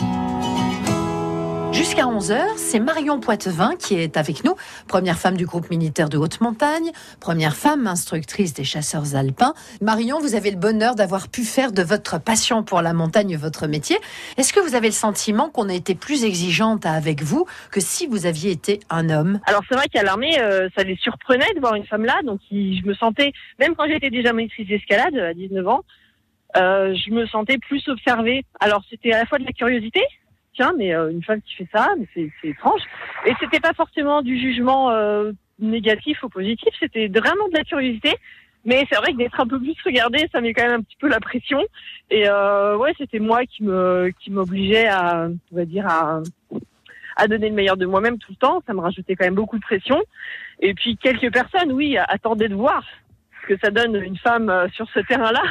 Jusqu'à 1.86 2.06
11h, 2.08 2.58
c'est 2.58 2.80
Marion 2.80 3.20
Poitevin 3.20 3.76
qui 3.76 3.94
est 3.94 4.18
avec 4.18 4.44
nous, 4.44 4.56
première 4.88 5.20
femme 5.20 5.38
du 5.38 5.46
groupe 5.46 5.70
militaire 5.70 6.10
de 6.10 6.18
haute 6.18 6.42
montagne, 6.42 6.90
première 7.20 7.56
femme 7.56 7.86
instructrice 7.86 8.56
des 8.56 8.64
chasseurs 8.64 9.16
alpins. 9.16 9.54
Marion, 9.82 10.18
vous 10.18 10.34
avez 10.34 10.50
le 10.50 10.58
bonheur 10.58 10.96
d'avoir 10.96 11.30
pu 11.30 11.44
faire 11.44 11.72
de 11.72 11.84
votre 11.84 12.20
passion 12.20 12.64
pour 12.64 12.82
la 12.82 12.94
montagne 12.94 13.38
votre 13.38 13.68
métier. 13.68 13.98
Est-ce 14.38 14.52
que 14.52 14.60
vous 14.62 14.74
avez 14.74 14.88
le 14.88 14.94
sentiment 14.94 15.50
qu'on 15.52 15.70
a 15.70 15.76
été 15.76 15.94
plus 15.94 16.26
exigeante 16.26 16.88
avec 16.88 17.22
vous 17.22 17.46
que 17.72 17.80
si 17.80 18.08
vous 18.08 18.26
aviez 18.26 18.50
été 18.50 18.80
un 18.90 19.12
homme? 19.12 19.40
Alors 19.46 19.62
c'est 19.70 19.76
vrai 19.76 19.88
qu'à 19.88 20.02
l'armée, 20.02 20.40
euh, 20.40 20.68
ça 20.76 20.84
les 20.84 20.96
surprenait 20.96 21.54
de 21.54 21.60
voir 21.60 21.76
une 21.76 21.86
femme 21.86 22.06
là, 22.06 22.20
donc 22.24 22.40
je 22.50 22.84
me 22.84 22.96
sentais, 22.96 23.32
même 23.60 23.76
quand 23.76 23.86
j'étais 23.88 24.10
déjà 24.10 24.34
maîtrise 24.34 24.68
d'escalade 24.68 25.16
à 25.20 25.36
19 25.36 25.68
ans, 25.68 25.82
euh, 26.58 26.96
je 26.96 27.12
me 27.12 27.28
sentais 27.28 27.60
plus 27.60 27.88
observée. 27.90 28.44
Alors 28.60 28.82
c'était 28.90 29.12
à 29.12 29.20
la 29.20 29.28
fois 29.28 29.38
de 29.38 29.46
la 29.46 29.52
curiosité, 29.52 30.02
tiens, 30.56 30.74
mais 30.78 30.94
euh, 30.94 31.12
une 31.12 31.24
femme 31.24 31.42
qui 31.42 31.56
fait 31.56 31.68
ça, 31.74 31.90
c'est 32.14 32.32
étrange. 32.44 32.82
Et 33.26 33.34
c'était 33.40 33.60
pas 33.60 33.74
forcément 33.74 34.22
du 34.22 34.40
jugement 34.40 34.92
euh, 34.92 35.32
négatif 35.60 36.24
ou 36.24 36.30
positif, 36.30 36.74
c'était 36.80 37.08
vraiment 37.08 37.48
de 37.50 37.58
la 37.58 37.64
curiosité. 37.64 38.16
Mais 38.68 38.84
c'est 38.90 38.98
vrai 38.98 39.12
que 39.14 39.18
d'être 39.18 39.40
un 39.40 39.46
peu 39.46 39.60
plus 39.60 39.76
regardée, 39.86 40.28
ça 40.32 40.42
met 40.42 40.54
quand 40.54 40.64
même 40.64 40.80
un 40.80 40.82
petit 40.82 40.98
peu 41.00 41.08
la 41.08 41.20
pression. 41.20 41.64
Et 42.10 42.28
euh, 42.28 42.76
ouais, 42.78 42.94
c'était 42.98 43.20
moi 43.20 43.46
qui 43.46 43.64
me 43.64 44.12
qui 44.20 44.32
m'obligeait 44.32 44.88
à, 44.88 45.28
on 45.52 45.56
va 45.56 45.66
dire 45.66 45.86
à 45.88 46.22
à 47.16 47.28
donner 47.28 47.50
le 47.50 47.56
meilleur 47.56 47.78
de 47.78 47.86
moi-même 47.86 48.18
tout 48.18 48.32
le 48.32 48.38
temps. 48.38 48.62
Ça 48.68 48.74
me 48.74 48.82
rajoutait 48.82 49.16
quand 49.16 49.26
même 49.26 49.36
beaucoup 49.36 49.58
de 49.58 49.64
pression. 49.64 50.02
Et 50.60 50.74
puis 50.74 50.98
quelques 50.98 51.32
personnes, 51.32 51.72
oui, 51.72 51.98
attendaient 51.98 52.50
de 52.50 52.56
voir 52.56 52.84
ce 53.42 53.54
que 53.54 53.60
ça 53.64 53.72
donne 53.72 53.96
une 53.96 54.18
femme 54.18 54.50
euh, 54.50 54.68
sur 54.70 54.88
ce 54.94 55.00
terrain-là. 55.00 55.44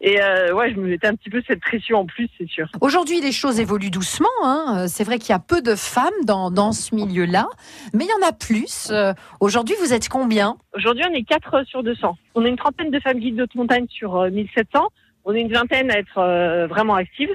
Et 0.00 0.22
euh, 0.22 0.52
ouais, 0.54 0.72
je 0.72 0.76
me 0.78 0.86
mettais 0.88 1.08
un 1.08 1.16
petit 1.16 1.28
peu 1.28 1.42
cette 1.46 1.60
pression 1.60 1.98
en 1.98 2.06
plus, 2.06 2.28
c'est 2.38 2.48
sûr. 2.48 2.68
Aujourd'hui, 2.80 3.20
les 3.20 3.32
choses 3.32 3.58
évoluent 3.58 3.90
doucement. 3.90 4.28
hein. 4.44 4.82
Euh, 4.84 4.84
C'est 4.86 5.02
vrai 5.02 5.18
qu'il 5.18 5.30
y 5.30 5.32
a 5.32 5.40
peu 5.40 5.60
de 5.60 5.74
femmes 5.74 6.12
dans, 6.24 6.50
dans 6.52 6.70
ce 6.70 6.94
milieu-là, 6.94 7.48
mais 7.92 8.04
il 8.04 8.08
y 8.08 8.24
en 8.24 8.28
a 8.28 8.32
plus. 8.32 8.88
Euh, 8.92 9.12
Aujourd'hui, 9.40 9.74
vous 9.80 9.92
êtes 9.92 10.08
combien? 10.08 10.56
Aujourd'hui, 10.74 11.04
on 11.10 11.12
est 11.14 11.24
4 11.24 11.64
sur 11.66 11.82
200. 11.82 12.16
On 12.36 12.44
est 12.44 12.48
une 12.48 12.56
trentaine 12.56 12.90
de 12.92 13.00
femmes 13.00 13.18
guides 13.18 13.34
de 13.36 13.42
haute 13.42 13.54
montagne 13.56 13.86
sur 13.88 14.14
euh, 14.16 14.30
1700. 14.30 14.86
On 15.24 15.34
est 15.34 15.40
une 15.40 15.52
vingtaine 15.52 15.90
à 15.90 15.98
être 15.98 16.18
euh, 16.18 16.66
vraiment 16.68 16.94
actives. 16.94 17.34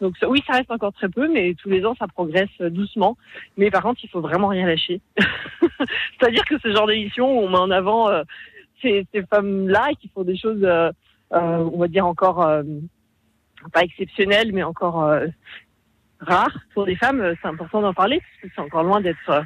Donc 0.00 0.14
oui, 0.26 0.42
ça 0.46 0.54
reste 0.54 0.70
encore 0.70 0.94
très 0.94 1.10
peu, 1.10 1.28
mais 1.28 1.54
tous 1.62 1.68
les 1.68 1.84
ans, 1.84 1.94
ça 1.98 2.06
progresse 2.08 2.48
euh, 2.62 2.70
doucement. 2.70 3.18
Mais 3.58 3.70
par 3.70 3.82
contre, 3.82 4.00
il 4.02 4.08
faut 4.08 4.22
vraiment 4.22 4.48
rien 4.48 4.66
lâcher. 4.66 5.02
C'est-à-dire 6.18 6.44
que 6.46 6.58
ce 6.62 6.72
genre 6.72 6.86
d'émission 6.86 7.30
où 7.30 7.42
on 7.42 7.48
met 7.50 7.58
en 7.58 7.70
avant 7.70 8.08
euh, 8.08 8.22
ces, 8.80 9.06
ces 9.12 9.22
femmes-là 9.26 9.90
qui 10.00 10.08
font 10.14 10.22
des 10.24 10.38
choses, 10.38 10.62
euh, 10.62 10.88
euh, 10.88 10.92
on 11.30 11.78
va 11.78 11.88
dire 11.88 12.06
encore 12.06 12.42
euh, 12.42 12.62
pas 13.72 13.82
exceptionnel, 13.82 14.52
mais 14.52 14.62
encore 14.62 15.04
euh, 15.04 15.26
rare 16.20 16.56
pour 16.74 16.86
des 16.86 16.96
femmes, 16.96 17.20
euh, 17.20 17.34
c'est 17.40 17.48
important 17.48 17.82
d'en 17.82 17.94
parler 17.94 18.20
parce 18.20 18.42
que 18.42 18.48
c'est 18.54 18.60
encore 18.60 18.84
loin 18.84 19.00
d'être 19.00 19.30
euh, 19.30 19.42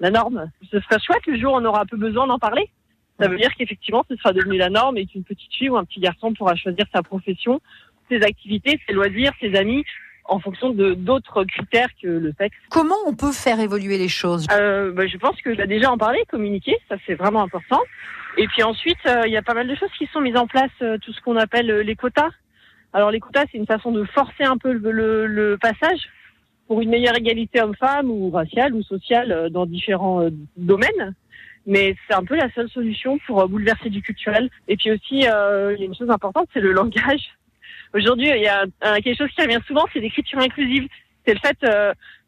la 0.00 0.10
norme. 0.10 0.50
Ce 0.70 0.80
serait 0.80 0.98
chouette 0.98 1.26
le 1.26 1.38
jour 1.38 1.54
où 1.54 1.56
on 1.56 1.64
aura 1.64 1.82
un 1.82 1.86
peu 1.86 1.96
besoin 1.96 2.26
d'en 2.26 2.38
parler. 2.38 2.70
Ça 3.20 3.28
veut 3.28 3.36
dire 3.36 3.54
qu'effectivement, 3.54 4.04
ce 4.08 4.16
sera 4.16 4.32
devenu 4.32 4.56
la 4.56 4.68
norme 4.68 4.96
et 4.96 5.06
qu'une 5.06 5.22
petite 5.22 5.52
fille 5.54 5.68
ou 5.68 5.76
un 5.76 5.84
petit 5.84 6.00
garçon 6.00 6.32
pourra 6.32 6.56
choisir 6.56 6.86
sa 6.92 7.02
profession, 7.02 7.60
ses 8.10 8.22
activités, 8.22 8.80
ses 8.86 8.94
loisirs, 8.94 9.32
ses 9.40 9.54
amis, 9.54 9.84
en 10.24 10.40
fonction 10.40 10.70
de 10.70 10.94
d'autres 10.94 11.44
critères 11.44 11.90
que 12.00 12.08
le 12.08 12.32
sexe. 12.38 12.56
Comment 12.70 12.96
on 13.06 13.14
peut 13.14 13.30
faire 13.30 13.60
évoluer 13.60 13.98
les 13.98 14.08
choses? 14.08 14.46
Euh, 14.50 14.92
bah, 14.92 15.06
je 15.06 15.18
pense 15.18 15.40
que 15.40 15.54
bah, 15.54 15.66
déjà 15.66 15.92
en 15.92 15.98
parler, 15.98 16.24
communiquer, 16.28 16.76
ça 16.88 16.96
c'est 17.06 17.14
vraiment 17.14 17.42
important. 17.42 17.80
Et 18.38 18.46
puis 18.48 18.62
ensuite, 18.62 18.98
euh, 19.06 19.22
il 19.26 19.32
y 19.32 19.36
a 19.36 19.42
pas 19.42 19.54
mal 19.54 19.66
de 19.68 19.74
choses 19.74 19.90
qui 19.98 20.06
sont 20.06 20.20
mises 20.20 20.36
en 20.36 20.46
place, 20.46 20.70
euh, 20.80 20.96
tout 20.98 21.12
ce 21.12 21.20
qu'on 21.20 21.36
appelle 21.36 21.70
euh, 21.70 21.82
les 21.82 21.94
quotas. 21.96 22.30
Alors 22.92 23.10
les 23.10 23.20
quotas, 23.20 23.44
c'est 23.50 23.58
une 23.58 23.66
façon 23.66 23.92
de 23.92 24.04
forcer 24.04 24.44
un 24.44 24.56
peu 24.56 24.72
le, 24.72 24.90
le- 24.92 25.26
le 25.26 25.58
passage 25.58 26.00
pour 26.66 26.80
une 26.80 26.90
meilleure 26.90 27.16
égalité 27.16 27.60
homme-femme 27.60 28.10
ou 28.10 28.30
raciale 28.30 28.74
ou 28.74 28.82
sociale 28.82 29.48
dans 29.50 29.66
différents 29.66 30.28
domaines. 30.56 31.14
Mais 31.66 31.94
c'est 32.08 32.14
un 32.14 32.24
peu 32.24 32.34
la 32.36 32.50
seule 32.54 32.68
solution 32.70 33.18
pour 33.26 33.46
bouleverser 33.48 33.88
du 33.90 34.02
culturel. 34.02 34.48
Et 34.68 34.76
puis 34.76 34.90
aussi, 34.90 35.16
il 35.16 35.20
y 35.22 35.26
a 35.26 35.70
une 35.72 35.94
chose 35.94 36.10
importante, 36.10 36.48
c'est 36.52 36.60
le 36.60 36.72
langage. 36.72 37.34
Aujourd'hui, 37.94 38.28
il 38.30 38.42
y 38.42 38.48
a 38.48 38.64
quelque 39.02 39.18
chose 39.18 39.30
qui 39.34 39.42
revient 39.42 39.60
souvent, 39.66 39.84
c'est 39.92 40.00
l'écriture 40.00 40.38
inclusive. 40.38 40.88
C'est 41.26 41.34
le 41.34 41.40
fait 41.40 41.58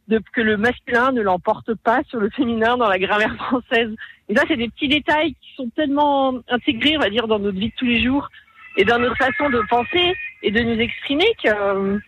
de, 0.09 0.21
que 0.33 0.41
le 0.41 0.57
masculin 0.57 1.11
ne 1.13 1.23
l'emporte 1.23 1.75
pas 1.75 2.03
sur 2.09 2.21
le 2.21 2.29
féminin 2.31 2.77
dans 2.77 2.89
la 2.89 2.99
grammaire 2.99 3.35
française. 3.37 3.91
Et 4.29 4.35
ça, 4.35 4.43
c'est 4.49 4.57
des 4.57 4.69
petits 4.69 4.89
détails 4.89 5.35
qui 5.35 5.55
sont 5.57 5.69
tellement 5.77 6.35
intégrés, 6.49 6.97
on 6.97 7.01
va 7.01 7.11
dire, 7.11 7.29
dans 7.29 7.39
notre 7.39 7.59
vie 7.59 7.69
de 7.69 7.75
tous 7.77 7.85
les 7.85 8.03
jours 8.03 8.29
et 8.77 8.85
dans 8.85 8.99
notre 8.99 9.17
façon 9.17 9.51
de 9.51 9.63
penser 9.69 10.15
et 10.43 10.51
de 10.51 10.61
nous 10.61 10.81
exprimer 10.81 11.27
que, 11.43 11.49
euh, 11.49 11.99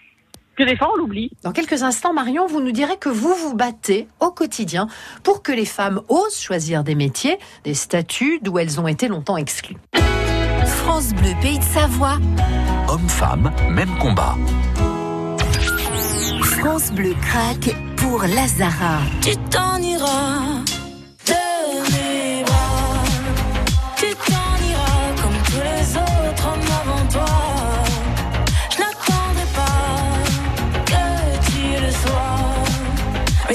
que 0.57 0.65
des 0.65 0.77
fois 0.77 0.91
on 0.93 0.97
l'oublie. 0.97 1.31
Dans 1.43 1.53
quelques 1.53 1.83
instants, 1.83 2.13
Marion, 2.13 2.47
vous 2.47 2.61
nous 2.61 2.73
direz 2.73 2.97
que 2.97 3.09
vous 3.09 3.35
vous 3.35 3.55
battez 3.55 4.09
au 4.21 4.31
quotidien 4.31 4.89
pour 5.23 5.43
que 5.43 5.53
les 5.53 5.65
femmes 5.67 6.01
osent 6.09 6.41
choisir 6.41 6.85
des 6.85 6.95
métiers, 6.95 7.39
des 7.65 7.75
statuts 7.75 8.41
d'où 8.43 8.59
elles 8.59 8.81
ont 8.81 8.89
été 8.89 9.09
longtemps 9.09 9.37
exclues. 9.37 9.77
France 10.65 11.13
Bleu 11.15 11.33
Pays 11.41 11.59
de 11.59 11.65
Savoie, 11.65 12.19
Homme-femme, 12.89 13.53
même 13.71 13.97
combat. 13.99 14.37
France 16.43 16.93
Bleu 16.93 17.15
craque 17.21 17.75
pour 17.97 18.23
Lazara. 18.23 19.01
Tu 19.23 19.37
t'en 19.51 19.79
iras 19.79 20.65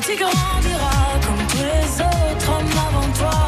tu 0.02 0.16
grandiras 0.16 1.20
comme 1.26 1.48
tous 1.48 1.58
les 1.58 2.02
autres 2.02 2.50
hommes 2.50 2.78
avant 2.88 3.08
toi. 3.14 3.40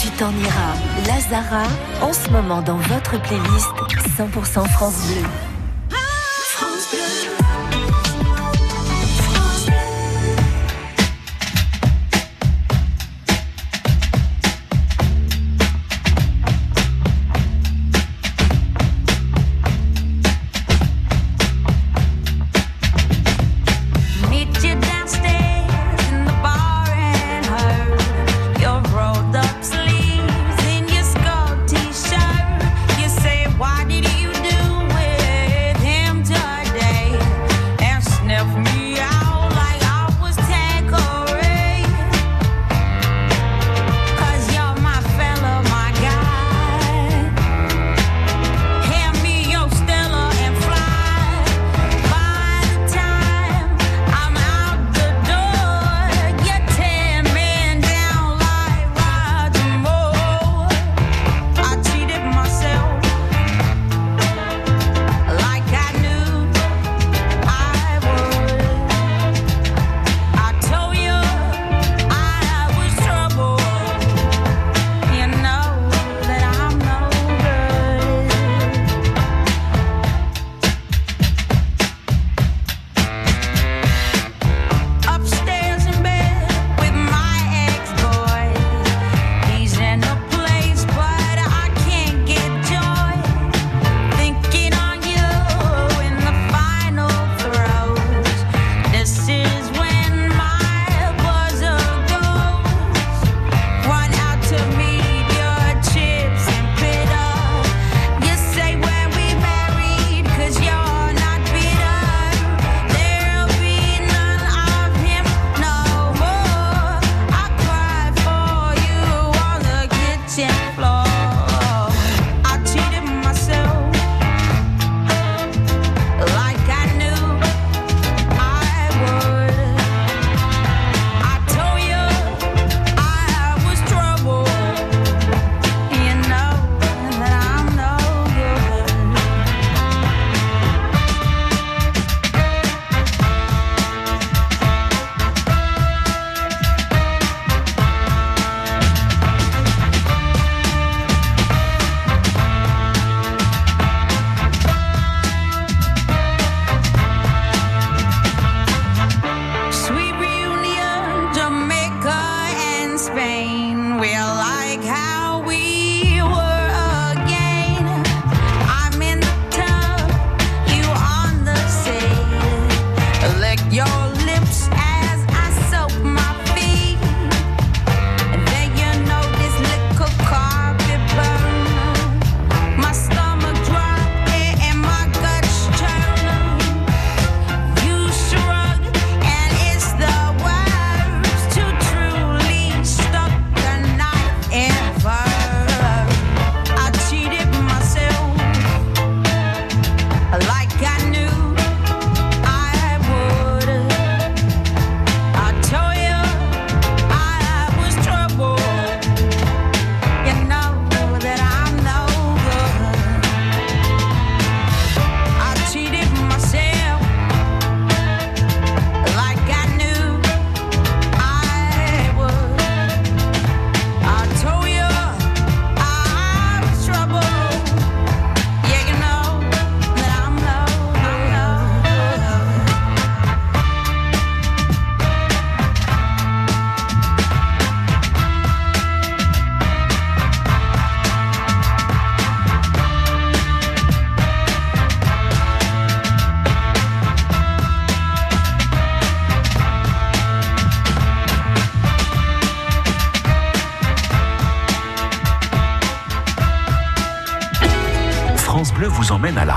Tu 0.00 0.08
t'en 0.10 0.30
iras. 0.30 0.76
Lazara, 1.06 1.64
en 2.00 2.12
ce 2.12 2.30
moment 2.30 2.62
dans 2.62 2.76
votre 2.76 3.20
playlist 3.22 3.72
100% 4.18 4.68
France 4.68 5.06
Bleu. 5.06 5.53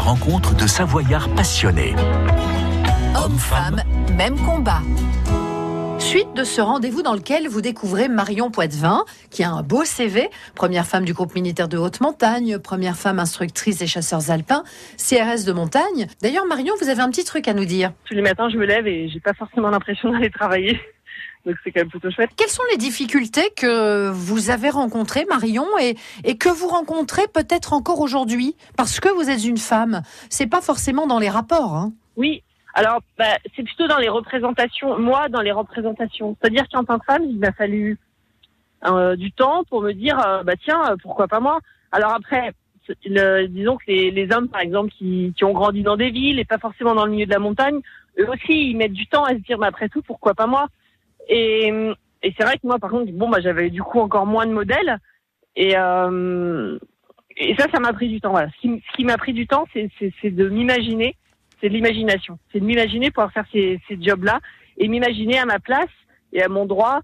Rencontre 0.07 0.55
de 0.55 0.65
Savoyards 0.65 1.27
passionnés. 1.35 1.93
Homme-femme, 3.13 3.81
même 4.15 4.37
combat. 4.37 4.79
Suite 5.99 6.33
de 6.33 6.45
ce 6.45 6.61
rendez-vous 6.61 7.01
dans 7.01 7.13
lequel 7.13 7.49
vous 7.49 7.59
découvrez 7.59 8.07
Marion 8.07 8.49
Poitvin, 8.49 9.03
qui 9.31 9.43
a 9.43 9.51
un 9.51 9.63
beau 9.63 9.83
CV, 9.83 10.29
première 10.55 10.87
femme 10.87 11.03
du 11.03 11.11
groupe 11.11 11.35
militaire 11.35 11.67
de 11.67 11.77
haute 11.77 11.99
montagne, 11.99 12.57
première 12.57 12.95
femme 12.95 13.19
instructrice 13.19 13.79
des 13.79 13.87
chasseurs 13.87 14.31
alpins, 14.31 14.63
CRS 14.95 15.43
de 15.45 15.51
montagne. 15.51 16.07
D'ailleurs, 16.21 16.45
Marion, 16.45 16.73
vous 16.81 16.87
avez 16.87 17.01
un 17.01 17.09
petit 17.09 17.25
truc 17.25 17.49
à 17.49 17.53
nous 17.53 17.65
dire. 17.65 17.91
Tous 18.05 18.13
les 18.13 18.21
matins, 18.21 18.47
je 18.47 18.55
me 18.55 18.65
lève 18.65 18.87
et 18.87 19.09
j'ai 19.09 19.19
pas 19.19 19.33
forcément 19.33 19.69
l'impression 19.69 20.09
d'aller 20.13 20.31
travailler. 20.31 20.79
Donc 21.47 21.55
c'est 21.63 21.71
quand 21.71 21.79
même 21.79 21.89
plutôt 21.89 22.11
chouette. 22.11 22.29
Quelles 22.35 22.49
sont 22.49 22.63
les 22.71 22.77
difficultés 22.77 23.51
que 23.55 24.09
vous 24.09 24.49
avez 24.49 24.69
rencontrées, 24.69 25.25
Marion, 25.29 25.65
et, 25.79 25.95
et 26.25 26.37
que 26.37 26.49
vous 26.49 26.67
rencontrez 26.67 27.25
peut-être 27.33 27.71
encore 27.71 28.01
aujourd'hui? 28.01 28.57
Parce 28.75 28.99
que 28.99 29.07
vous 29.07 29.29
êtes 29.29 29.45
une 29.45 29.57
femme. 29.57 30.01
C'est 30.29 30.47
pas 30.47 30.59
forcément 30.59 31.07
dans 31.07 31.19
les 31.19 31.29
rapports. 31.29 31.73
Hein. 31.73 31.93
Oui. 32.17 32.43
Alors, 32.73 32.99
bah, 33.17 33.37
c'est 33.55 33.63
plutôt 33.63 33.87
dans 33.87 33.97
les 33.97 34.09
représentations. 34.09 34.99
Moi, 34.99 35.29
dans 35.29 35.39
les 35.39 35.53
représentations. 35.53 36.35
C'est-à 36.35 36.49
dire 36.49 36.65
qu'en 36.69 36.83
tant 36.83 36.99
que 36.99 37.05
femme, 37.05 37.23
il 37.23 37.39
m'a 37.39 37.53
fallu 37.53 37.97
euh, 38.85 39.15
du 39.15 39.31
temps 39.31 39.63
pour 39.69 39.81
me 39.81 39.93
dire, 39.93 40.19
euh, 40.19 40.43
bah 40.43 40.53
tiens, 40.61 40.81
euh, 40.91 40.95
pourquoi 41.01 41.29
pas 41.29 41.39
moi? 41.39 41.59
Alors 41.93 42.13
après, 42.13 42.51
le- 43.05 43.47
disons 43.47 43.77
que 43.77 43.85
les, 43.87 44.11
les 44.11 44.31
hommes, 44.33 44.49
par 44.49 44.61
exemple, 44.61 44.91
qui, 44.97 45.33
qui 45.37 45.45
ont 45.45 45.53
grandi 45.53 45.81
dans 45.81 45.95
des 45.95 46.11
villes 46.11 46.39
et 46.39 46.45
pas 46.45 46.57
forcément 46.57 46.93
dans 46.93 47.05
le 47.05 47.11
milieu 47.11 47.25
de 47.25 47.31
la 47.31 47.39
montagne, 47.39 47.79
eux 48.19 48.29
aussi, 48.29 48.71
ils 48.71 48.75
mettent 48.75 48.91
du 48.91 49.07
temps 49.07 49.23
à 49.23 49.29
se 49.29 49.41
dire, 49.47 49.57
mais 49.57 49.67
après 49.67 49.87
tout, 49.87 50.01
pourquoi 50.01 50.33
pas 50.33 50.45
moi? 50.47 50.67
Et, 51.29 51.71
c'est 52.23 52.43
vrai 52.43 52.55
que 52.55 52.67
moi, 52.67 52.79
par 52.79 52.89
contre, 52.89 53.11
bon, 53.11 53.29
bah, 53.29 53.39
j'avais 53.41 53.69
du 53.69 53.81
coup 53.81 53.99
encore 53.99 54.25
moins 54.25 54.45
de 54.45 54.51
modèles. 54.51 54.97
Et, 55.55 55.73
euh, 55.75 56.77
et 57.37 57.55
ça, 57.55 57.65
ça 57.71 57.79
m'a 57.79 57.93
pris 57.93 58.09
du 58.09 58.19
temps. 58.19 58.31
Voilà. 58.31 58.49
Ce 58.61 58.95
qui, 58.95 59.05
m'a 59.05 59.17
pris 59.17 59.33
du 59.33 59.47
temps, 59.47 59.65
c'est, 59.73 59.89
de 60.23 60.49
m'imaginer. 60.49 61.15
C'est 61.61 61.69
de 61.69 61.73
l'imagination. 61.73 62.37
C'est 62.51 62.59
de 62.59 62.65
m'imaginer 62.65 63.11
pouvoir 63.11 63.31
faire 63.31 63.45
ces, 63.51 63.79
jobs-là 63.99 64.39
et 64.77 64.87
m'imaginer 64.87 65.39
à 65.39 65.45
ma 65.45 65.59
place 65.59 65.89
et 66.33 66.41
à 66.41 66.49
mon 66.49 66.65
droit 66.65 67.01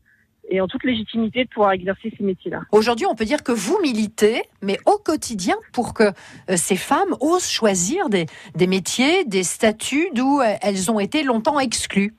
et 0.50 0.60
en 0.60 0.68
toute 0.68 0.84
légitimité 0.84 1.46
de 1.46 1.50
pouvoir 1.50 1.72
exercer 1.72 2.14
ces 2.18 2.24
métiers-là. 2.24 2.62
Aujourd'hui, 2.74 3.06
on 3.06 3.16
peut 3.16 3.24
dire 3.24 3.44
que 3.44 3.54
vous 3.54 3.80
militez, 3.82 4.42
mais 4.62 4.78
au 4.86 4.98
quotidien, 4.98 5.56
pour 5.72 5.94
que 5.94 6.04
euh, 6.04 6.58
ces 6.58 6.76
femmes 6.76 7.16
osent 7.22 7.50
choisir 7.50 8.10
des, 8.10 8.26
des 8.54 8.68
métiers, 8.68 9.24
des 9.24 9.44
statuts 9.44 10.10
d'où 10.14 10.42
euh, 10.42 10.56
elles 10.62 10.92
ont 10.92 11.00
été 11.00 11.24
longtemps 11.24 11.60
exclues. 11.62 12.14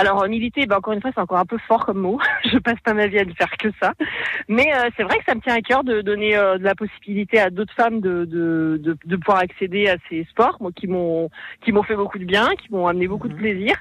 Alors 0.00 0.22
euh, 0.22 0.28
militer, 0.28 0.64
ben, 0.64 0.76
encore 0.78 0.94
une 0.94 1.02
fois, 1.02 1.10
c'est 1.14 1.20
encore 1.20 1.38
un 1.38 1.44
peu 1.44 1.58
fort 1.68 1.84
comme 1.84 1.98
mot. 1.98 2.18
Je 2.50 2.56
passe 2.56 2.80
pas 2.82 2.94
ma 2.94 3.06
vie 3.06 3.18
à 3.18 3.24
ne 3.26 3.34
faire 3.34 3.54
que 3.58 3.68
ça. 3.82 3.92
Mais 4.48 4.72
euh, 4.74 4.88
c'est 4.96 5.02
vrai 5.02 5.18
que 5.18 5.24
ça 5.26 5.34
me 5.34 5.42
tient 5.42 5.54
à 5.54 5.60
cœur 5.60 5.84
de 5.84 6.00
donner 6.00 6.36
euh, 6.36 6.56
de 6.56 6.64
la 6.64 6.74
possibilité 6.74 7.38
à 7.38 7.50
d'autres 7.50 7.74
femmes 7.74 8.00
de, 8.00 8.24
de, 8.24 8.80
de, 8.82 8.96
de 9.04 9.16
pouvoir 9.16 9.42
accéder 9.42 9.88
à 9.88 9.96
ces 10.08 10.24
sports, 10.30 10.56
moi, 10.60 10.70
qui 10.74 10.86
m'ont 10.86 11.28
qui 11.60 11.72
m'ont 11.72 11.82
fait 11.82 11.96
beaucoup 11.96 12.18
de 12.18 12.24
bien, 12.24 12.48
qui 12.62 12.72
m'ont 12.72 12.86
amené 12.86 13.08
beaucoup 13.08 13.28
de 13.28 13.34
plaisir 13.34 13.74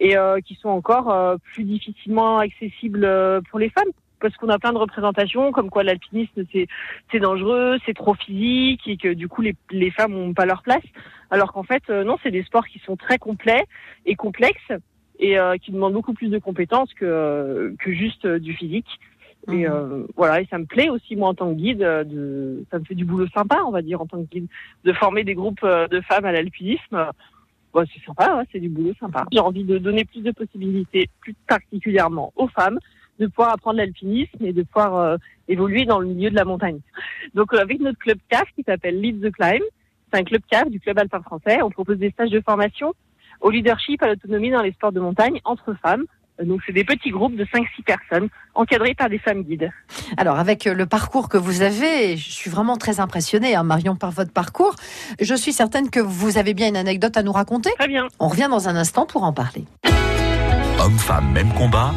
et 0.00 0.16
euh, 0.16 0.40
qui 0.40 0.54
sont 0.54 0.70
encore 0.70 1.10
euh, 1.10 1.36
plus 1.52 1.64
difficilement 1.64 2.38
accessibles 2.38 3.04
euh, 3.04 3.40
pour 3.50 3.58
les 3.58 3.68
femmes. 3.68 3.92
Parce 4.20 4.34
qu'on 4.36 4.48
a 4.48 4.58
plein 4.58 4.72
de 4.72 4.78
représentations, 4.78 5.52
comme 5.52 5.70
quoi 5.70 5.84
l'alpinisme 5.84 6.42
c'est 6.50 6.66
c'est 7.12 7.20
dangereux, 7.20 7.78
c'est 7.86 7.94
trop 7.94 8.14
physique 8.14 8.88
et 8.88 8.96
que 8.96 9.12
du 9.12 9.28
coup 9.28 9.42
les, 9.42 9.54
les 9.70 9.90
femmes 9.92 10.12
n'ont 10.12 10.34
pas 10.34 10.46
leur 10.46 10.62
place. 10.62 10.82
Alors 11.30 11.52
qu'en 11.52 11.62
fait 11.62 11.82
euh, 11.90 12.04
non, 12.04 12.16
c'est 12.22 12.32
des 12.32 12.42
sports 12.42 12.66
qui 12.66 12.80
sont 12.80 12.96
très 12.96 13.18
complets 13.18 13.64
et 14.06 14.16
complexes 14.16 14.72
et 15.18 15.38
euh, 15.38 15.56
qui 15.56 15.72
demandent 15.72 15.94
beaucoup 15.94 16.14
plus 16.14 16.28
de 16.28 16.38
compétences 16.38 16.92
que 16.94 17.74
que 17.78 17.92
juste 17.92 18.24
euh, 18.24 18.38
du 18.38 18.54
physique. 18.54 18.88
Et 19.50 19.66
euh, 19.66 20.04
voilà, 20.16 20.42
et 20.42 20.46
ça 20.46 20.58
me 20.58 20.66
plaît 20.66 20.90
aussi 20.90 21.16
moi 21.16 21.28
en 21.28 21.34
tant 21.34 21.48
que 21.50 21.58
guide, 21.58 21.82
euh, 21.82 22.04
de, 22.04 22.64
ça 22.70 22.78
me 22.78 22.84
fait 22.84 22.94
du 22.94 23.06
boulot 23.06 23.26
sympa, 23.28 23.62
on 23.66 23.70
va 23.70 23.80
dire 23.80 24.00
en 24.00 24.06
tant 24.06 24.18
que 24.22 24.28
guide, 24.28 24.46
de 24.84 24.92
former 24.92 25.24
des 25.24 25.34
groupes 25.34 25.64
euh, 25.64 25.88
de 25.88 26.00
femmes 26.02 26.26
à 26.26 26.32
l'alpinisme. 26.32 27.06
Bon, 27.72 27.86
c'est 27.92 28.04
sympa, 28.04 28.36
ouais, 28.36 28.44
c'est 28.52 28.60
du 28.60 28.68
boulot 28.68 28.92
sympa. 29.00 29.24
J'ai 29.32 29.40
envie 29.40 29.64
de 29.64 29.78
donner 29.78 30.04
plus 30.04 30.20
de 30.20 30.32
possibilités, 30.32 31.08
plus 31.20 31.34
particulièrement 31.46 32.32
aux 32.36 32.48
femmes, 32.48 32.78
de 33.18 33.26
pouvoir 33.26 33.54
apprendre 33.54 33.78
l'alpinisme 33.78 34.44
et 34.44 34.52
de 34.52 34.62
pouvoir 34.64 34.96
euh, 34.96 35.16
évoluer 35.48 35.86
dans 35.86 36.00
le 36.00 36.08
milieu 36.08 36.30
de 36.30 36.36
la 36.36 36.44
montagne. 36.44 36.80
Donc 37.34 37.54
euh, 37.54 37.58
avec 37.58 37.80
notre 37.80 37.98
club 37.98 38.18
CAF 38.28 38.48
qui 38.54 38.64
s'appelle 38.64 39.00
Lead 39.00 39.22
the 39.22 39.32
Climb, 39.32 39.62
c'est 40.12 40.20
un 40.20 40.24
club 40.24 40.42
CAF 40.50 40.68
du 40.68 40.80
club 40.80 40.98
alpin 40.98 41.22
français, 41.22 41.62
on 41.62 41.70
propose 41.70 41.98
des 41.98 42.10
stages 42.10 42.30
de 42.30 42.40
formation 42.40 42.94
au 43.40 43.50
leadership, 43.50 44.02
à 44.02 44.08
l'autonomie 44.08 44.50
dans 44.50 44.62
les 44.62 44.72
sports 44.72 44.92
de 44.92 45.00
montagne 45.00 45.40
entre 45.44 45.74
femmes. 45.82 46.04
Donc 46.44 46.60
c'est 46.66 46.72
des 46.72 46.84
petits 46.84 47.10
groupes 47.10 47.34
de 47.34 47.44
5-6 47.44 47.82
personnes 47.84 48.28
encadrés 48.54 48.94
par 48.94 49.08
des 49.08 49.18
femmes 49.18 49.42
guides. 49.42 49.70
Alors, 50.16 50.38
avec 50.38 50.66
euh, 50.66 50.74
le 50.74 50.86
parcours 50.86 51.28
que 51.28 51.36
vous 51.36 51.62
avez, 51.62 52.16
je 52.16 52.30
suis 52.30 52.50
vraiment 52.50 52.76
très 52.76 53.00
impressionnée, 53.00 53.56
hein, 53.56 53.64
Marion, 53.64 53.96
par 53.96 54.12
votre 54.12 54.32
parcours. 54.32 54.74
Je 55.20 55.34
suis 55.34 55.52
certaine 55.52 55.90
que 55.90 56.00
vous 56.00 56.38
avez 56.38 56.54
bien 56.54 56.68
une 56.68 56.76
anecdote 56.76 57.16
à 57.16 57.22
nous 57.22 57.32
raconter. 57.32 57.70
Très 57.78 57.88
bien. 57.88 58.06
On 58.20 58.28
revient 58.28 58.48
dans 58.50 58.68
un 58.68 58.76
instant 58.76 59.06
pour 59.06 59.24
en 59.24 59.32
parler. 59.32 59.64
Homme-femme, 60.80 61.32
même 61.32 61.52
combat. 61.54 61.92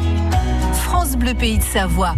France 0.72 1.16
Bleu 1.16 1.34
Pays 1.34 1.58
de 1.58 1.62
Savoie. 1.62 2.14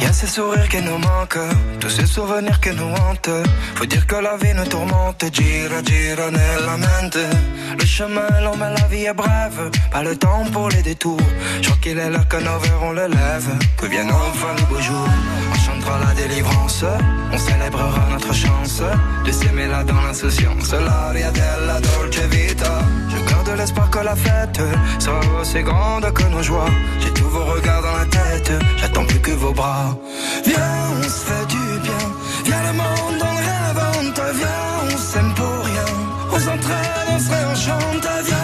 Y 0.00 0.04
a 0.04 0.12
ces 0.12 0.28
sourires 0.28 0.68
qui 0.68 0.80
nous 0.80 0.98
manquent, 0.98 1.40
tous 1.80 1.90
ces 1.90 2.06
souvenirs 2.06 2.60
qui 2.60 2.70
nous 2.70 2.84
hantent. 2.84 3.30
Faut 3.74 3.86
dire 3.86 4.06
que 4.06 4.14
la 4.14 4.36
vie 4.36 4.54
nous 4.54 4.64
tourmente, 4.64 5.24
gira, 5.32 5.82
gira 5.82 6.30
nella 6.30 6.76
mente. 6.76 7.18
Le 7.78 7.84
chemin 7.84 8.28
long, 8.42 8.56
mais 8.56 8.70
la 8.78 8.86
vie 8.86 9.06
est 9.06 9.14
brève. 9.14 9.70
Pas 9.90 10.02
le 10.02 10.16
temps 10.16 10.44
pour 10.52 10.68
les 10.68 10.82
détours. 10.82 11.18
Je 11.60 11.66
crois 11.68 11.78
qu'il 11.82 11.98
est 11.98 12.10
l'heure 12.10 12.28
que 12.28 12.36
nos 12.36 12.58
verrons 12.58 12.92
le 12.92 13.08
lève. 13.08 13.50
Que 13.76 13.86
vienne 13.86 14.10
enfin 14.10 14.54
le 14.56 14.64
beau 14.66 14.80
jour. 14.80 15.08
On 15.52 15.58
chantera 15.58 15.98
la 15.98 16.14
délivrance, 16.14 16.84
on 17.32 17.38
célébrera 17.38 18.06
notre 18.10 18.32
chance 18.32 18.82
de 19.26 19.32
s'aimer 19.32 19.66
là 19.66 19.82
dans 19.82 20.00
l'insouciance. 20.00 20.72
L'aria 20.72 21.30
della 21.32 21.80
dolce 21.80 22.20
vita. 22.30 22.77
Garde 23.48 23.60
l'espoir 23.60 23.88
que 23.88 24.00
la 24.00 24.14
fête 24.14 24.60
sera 24.98 25.20
aussi 25.40 25.62
grande 25.62 26.12
que 26.12 26.22
nos 26.24 26.42
joies. 26.42 26.70
J'ai 27.00 27.12
tous 27.14 27.28
vos 27.28 27.44
regards 27.44 27.80
dans 27.80 27.96
la 27.96 28.04
tête, 28.04 28.52
j'attends 28.76 29.06
plus 29.06 29.20
que 29.20 29.30
vos 29.30 29.54
bras. 29.54 29.96
Viens, 30.44 30.58
on 30.98 31.02
se 31.02 31.24
fait 31.28 31.46
du 31.46 31.80
bien. 31.80 32.04
Viens 32.44 32.62
le 32.68 32.72
monde, 32.74 33.22
on 33.28 33.32
le 33.38 33.44
réinvente. 33.48 34.20
Viens, 34.34 34.64
on 34.84 34.98
s'aime 34.98 35.32
pour 35.34 35.64
rien. 35.64 35.88
On 36.30 36.38
s'entraîne, 36.38 37.06
on 37.14 37.18
se 37.18 37.30
réenchante. 37.30 38.08
Viens, 38.26 38.37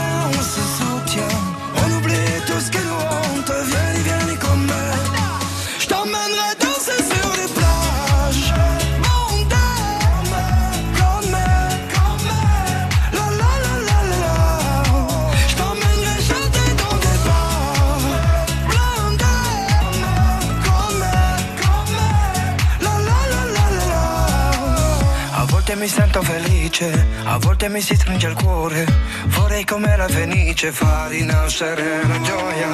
mi 25.84 25.90
sento 25.90 26.22
felice, 26.22 27.06
a 27.24 27.36
volte 27.36 27.68
mi 27.68 27.82
si 27.82 27.94
stringe 27.94 28.26
il 28.28 28.34
cuore. 28.34 28.86
Vorrei 29.26 29.66
come 29.66 29.94
la 29.98 30.08
fenice 30.08 30.72
far 30.72 31.10
rinascere 31.10 32.00
la 32.08 32.20
gioia. 32.22 32.70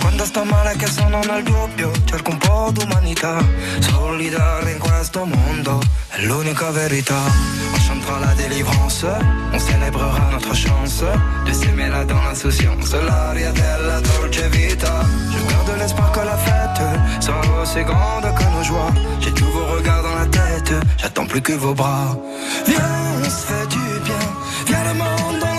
Quando 0.00 0.24
sto 0.24 0.44
male 0.44 0.76
che 0.76 0.86
sono 0.86 1.18
nel 1.24 1.42
dubbio, 1.42 1.90
cerco 2.04 2.30
un 2.30 2.38
po' 2.38 2.70
d'umanità. 2.70 3.44
Solidare 3.80 4.70
in 4.70 4.78
questo 4.78 5.24
mondo 5.24 5.80
è 6.10 6.20
l'unica 6.20 6.70
verità. 6.70 7.18
On 7.74 7.80
chantera 7.84 8.18
la 8.20 8.32
délivrance, 8.34 9.06
on 9.50 9.58
célébrera 9.58 10.28
notre 10.30 10.54
chance 10.54 11.04
de 11.44 11.52
s'aimer 11.52 11.88
là 11.88 12.04
dans 12.04 12.22
l'insouciance. 12.22 12.96
L'aria 13.02 13.50
della 13.50 13.98
dolce 13.98 14.48
vita. 14.50 15.04
Je 15.32 15.52
garde 15.52 15.78
l'espoir 15.78 16.12
que 16.12 16.20
la 16.20 16.36
fête 16.36 16.51
aussi 17.72 17.84
grande 17.84 18.24
que 18.34 18.44
nos 18.56 18.62
joies. 18.62 18.92
J'ai 19.20 19.32
tous 19.32 19.46
vos 19.46 19.64
regards 19.76 20.02
dans 20.02 20.14
la 20.14 20.26
tête, 20.26 20.72
j'attends 20.98 21.26
plus 21.26 21.40
que 21.40 21.52
vos 21.52 21.74
bras. 21.74 22.16
Viens, 22.66 22.78
on 23.20 23.24
se 23.24 23.46
fait 23.46 23.66
du 23.68 24.00
bien. 24.04 24.24
Viens 24.66 24.84
le 24.84 24.94
monde, 24.94 25.51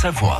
Savoie. 0.00 0.39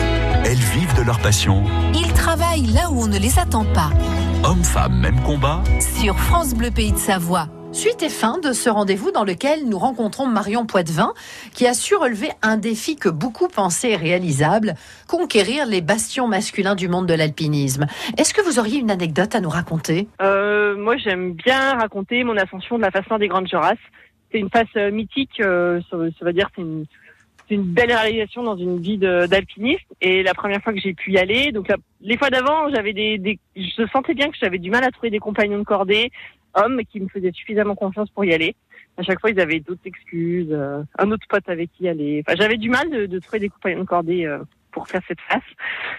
Elles 0.43 0.57
vivent 0.57 0.97
de 0.97 1.03
leur 1.03 1.19
passion. 1.19 1.63
Ils 1.93 2.11
travaillent 2.13 2.65
là 2.65 2.89
où 2.89 3.03
on 3.03 3.07
ne 3.07 3.19
les 3.19 3.37
attend 3.37 3.63
pas. 3.63 3.91
Hommes-femmes, 4.43 4.99
même 4.99 5.21
combat. 5.21 5.61
Sur 5.79 6.17
France 6.17 6.55
Bleu 6.55 6.71
Pays 6.71 6.91
de 6.91 6.97
Savoie. 6.97 7.47
Suite 7.71 8.01
et 8.01 8.09
fin 8.09 8.39
de 8.39 8.51
ce 8.51 8.67
rendez-vous 8.67 9.11
dans 9.11 9.23
lequel 9.23 9.69
nous 9.69 9.77
rencontrons 9.77 10.25
Marion 10.25 10.65
Poitvin, 10.65 11.13
qui 11.53 11.67
a 11.67 11.75
su 11.75 11.95
relever 11.95 12.29
un 12.41 12.57
défi 12.57 12.95
que 12.95 13.07
beaucoup 13.07 13.49
pensaient 13.49 13.95
réalisable, 13.95 14.73
conquérir 15.07 15.67
les 15.67 15.81
bastions 15.81 16.27
masculins 16.27 16.75
du 16.75 16.89
monde 16.89 17.05
de 17.05 17.13
l'alpinisme. 17.13 17.85
Est-ce 18.17 18.33
que 18.33 18.41
vous 18.41 18.57
auriez 18.57 18.79
une 18.79 18.89
anecdote 18.89 19.35
à 19.35 19.41
nous 19.41 19.49
raconter? 19.49 20.07
Euh, 20.23 20.75
moi, 20.75 20.97
j'aime 20.97 21.33
bien 21.33 21.75
raconter 21.75 22.23
mon 22.23 22.35
ascension 22.35 22.77
de 22.77 22.81
la 22.81 22.89
face 22.89 23.07
nord 23.11 23.19
des 23.19 23.27
Grandes 23.27 23.47
Jorasses. 23.47 23.77
C'est 24.31 24.39
une 24.39 24.49
face 24.49 24.67
euh, 24.75 24.89
mythique, 24.89 25.39
euh, 25.39 25.81
ça, 25.91 25.97
ça 26.17 26.25
veut 26.25 26.33
dire 26.33 26.49
c'est 26.55 26.61
une, 26.63 26.85
c'est 27.51 27.55
une 27.55 27.63
belle 27.73 27.91
réalisation 27.91 28.43
dans 28.43 28.55
une 28.55 28.79
vie 28.79 28.97
d'alpiniste. 28.97 29.83
Et 29.99 30.23
la 30.23 30.33
première 30.33 30.61
fois 30.63 30.71
que 30.71 30.79
j'ai 30.79 30.93
pu 30.93 31.11
y 31.11 31.17
aller, 31.17 31.51
donc 31.51 31.67
la- 31.67 31.75
les 31.99 32.17
fois 32.17 32.29
d'avant, 32.29 32.69
j'avais 32.73 32.93
des, 32.93 33.17
des, 33.17 33.39
je 33.57 33.85
sentais 33.91 34.13
bien 34.13 34.29
que 34.29 34.37
j'avais 34.41 34.57
du 34.57 34.69
mal 34.69 34.85
à 34.85 34.91
trouver 34.91 35.09
des 35.09 35.19
compagnons 35.19 35.59
de 35.59 35.63
cordée, 35.63 36.11
hommes, 36.53 36.81
qui 36.89 37.01
me 37.01 37.09
faisaient 37.09 37.33
suffisamment 37.33 37.75
confiance 37.75 38.09
pour 38.09 38.23
y 38.23 38.33
aller. 38.33 38.55
À 38.95 39.03
chaque 39.03 39.19
fois, 39.19 39.31
ils 39.31 39.39
avaient 39.41 39.59
d'autres 39.59 39.85
excuses, 39.85 40.47
euh, 40.51 40.81
un 40.97 41.11
autre 41.11 41.27
pote 41.27 41.47
avec 41.49 41.69
qui 41.73 41.89
aller. 41.89 42.23
Enfin, 42.25 42.37
j'avais 42.39 42.57
du 42.57 42.69
mal 42.69 42.89
de, 42.89 43.05
de 43.05 43.19
trouver 43.19 43.39
des 43.39 43.49
compagnons 43.49 43.81
de 43.81 43.85
cordée. 43.85 44.25
euh, 44.25 44.39
pour 44.73 44.87
faire 44.87 45.01
cette 45.05 45.19
face. 45.27 45.43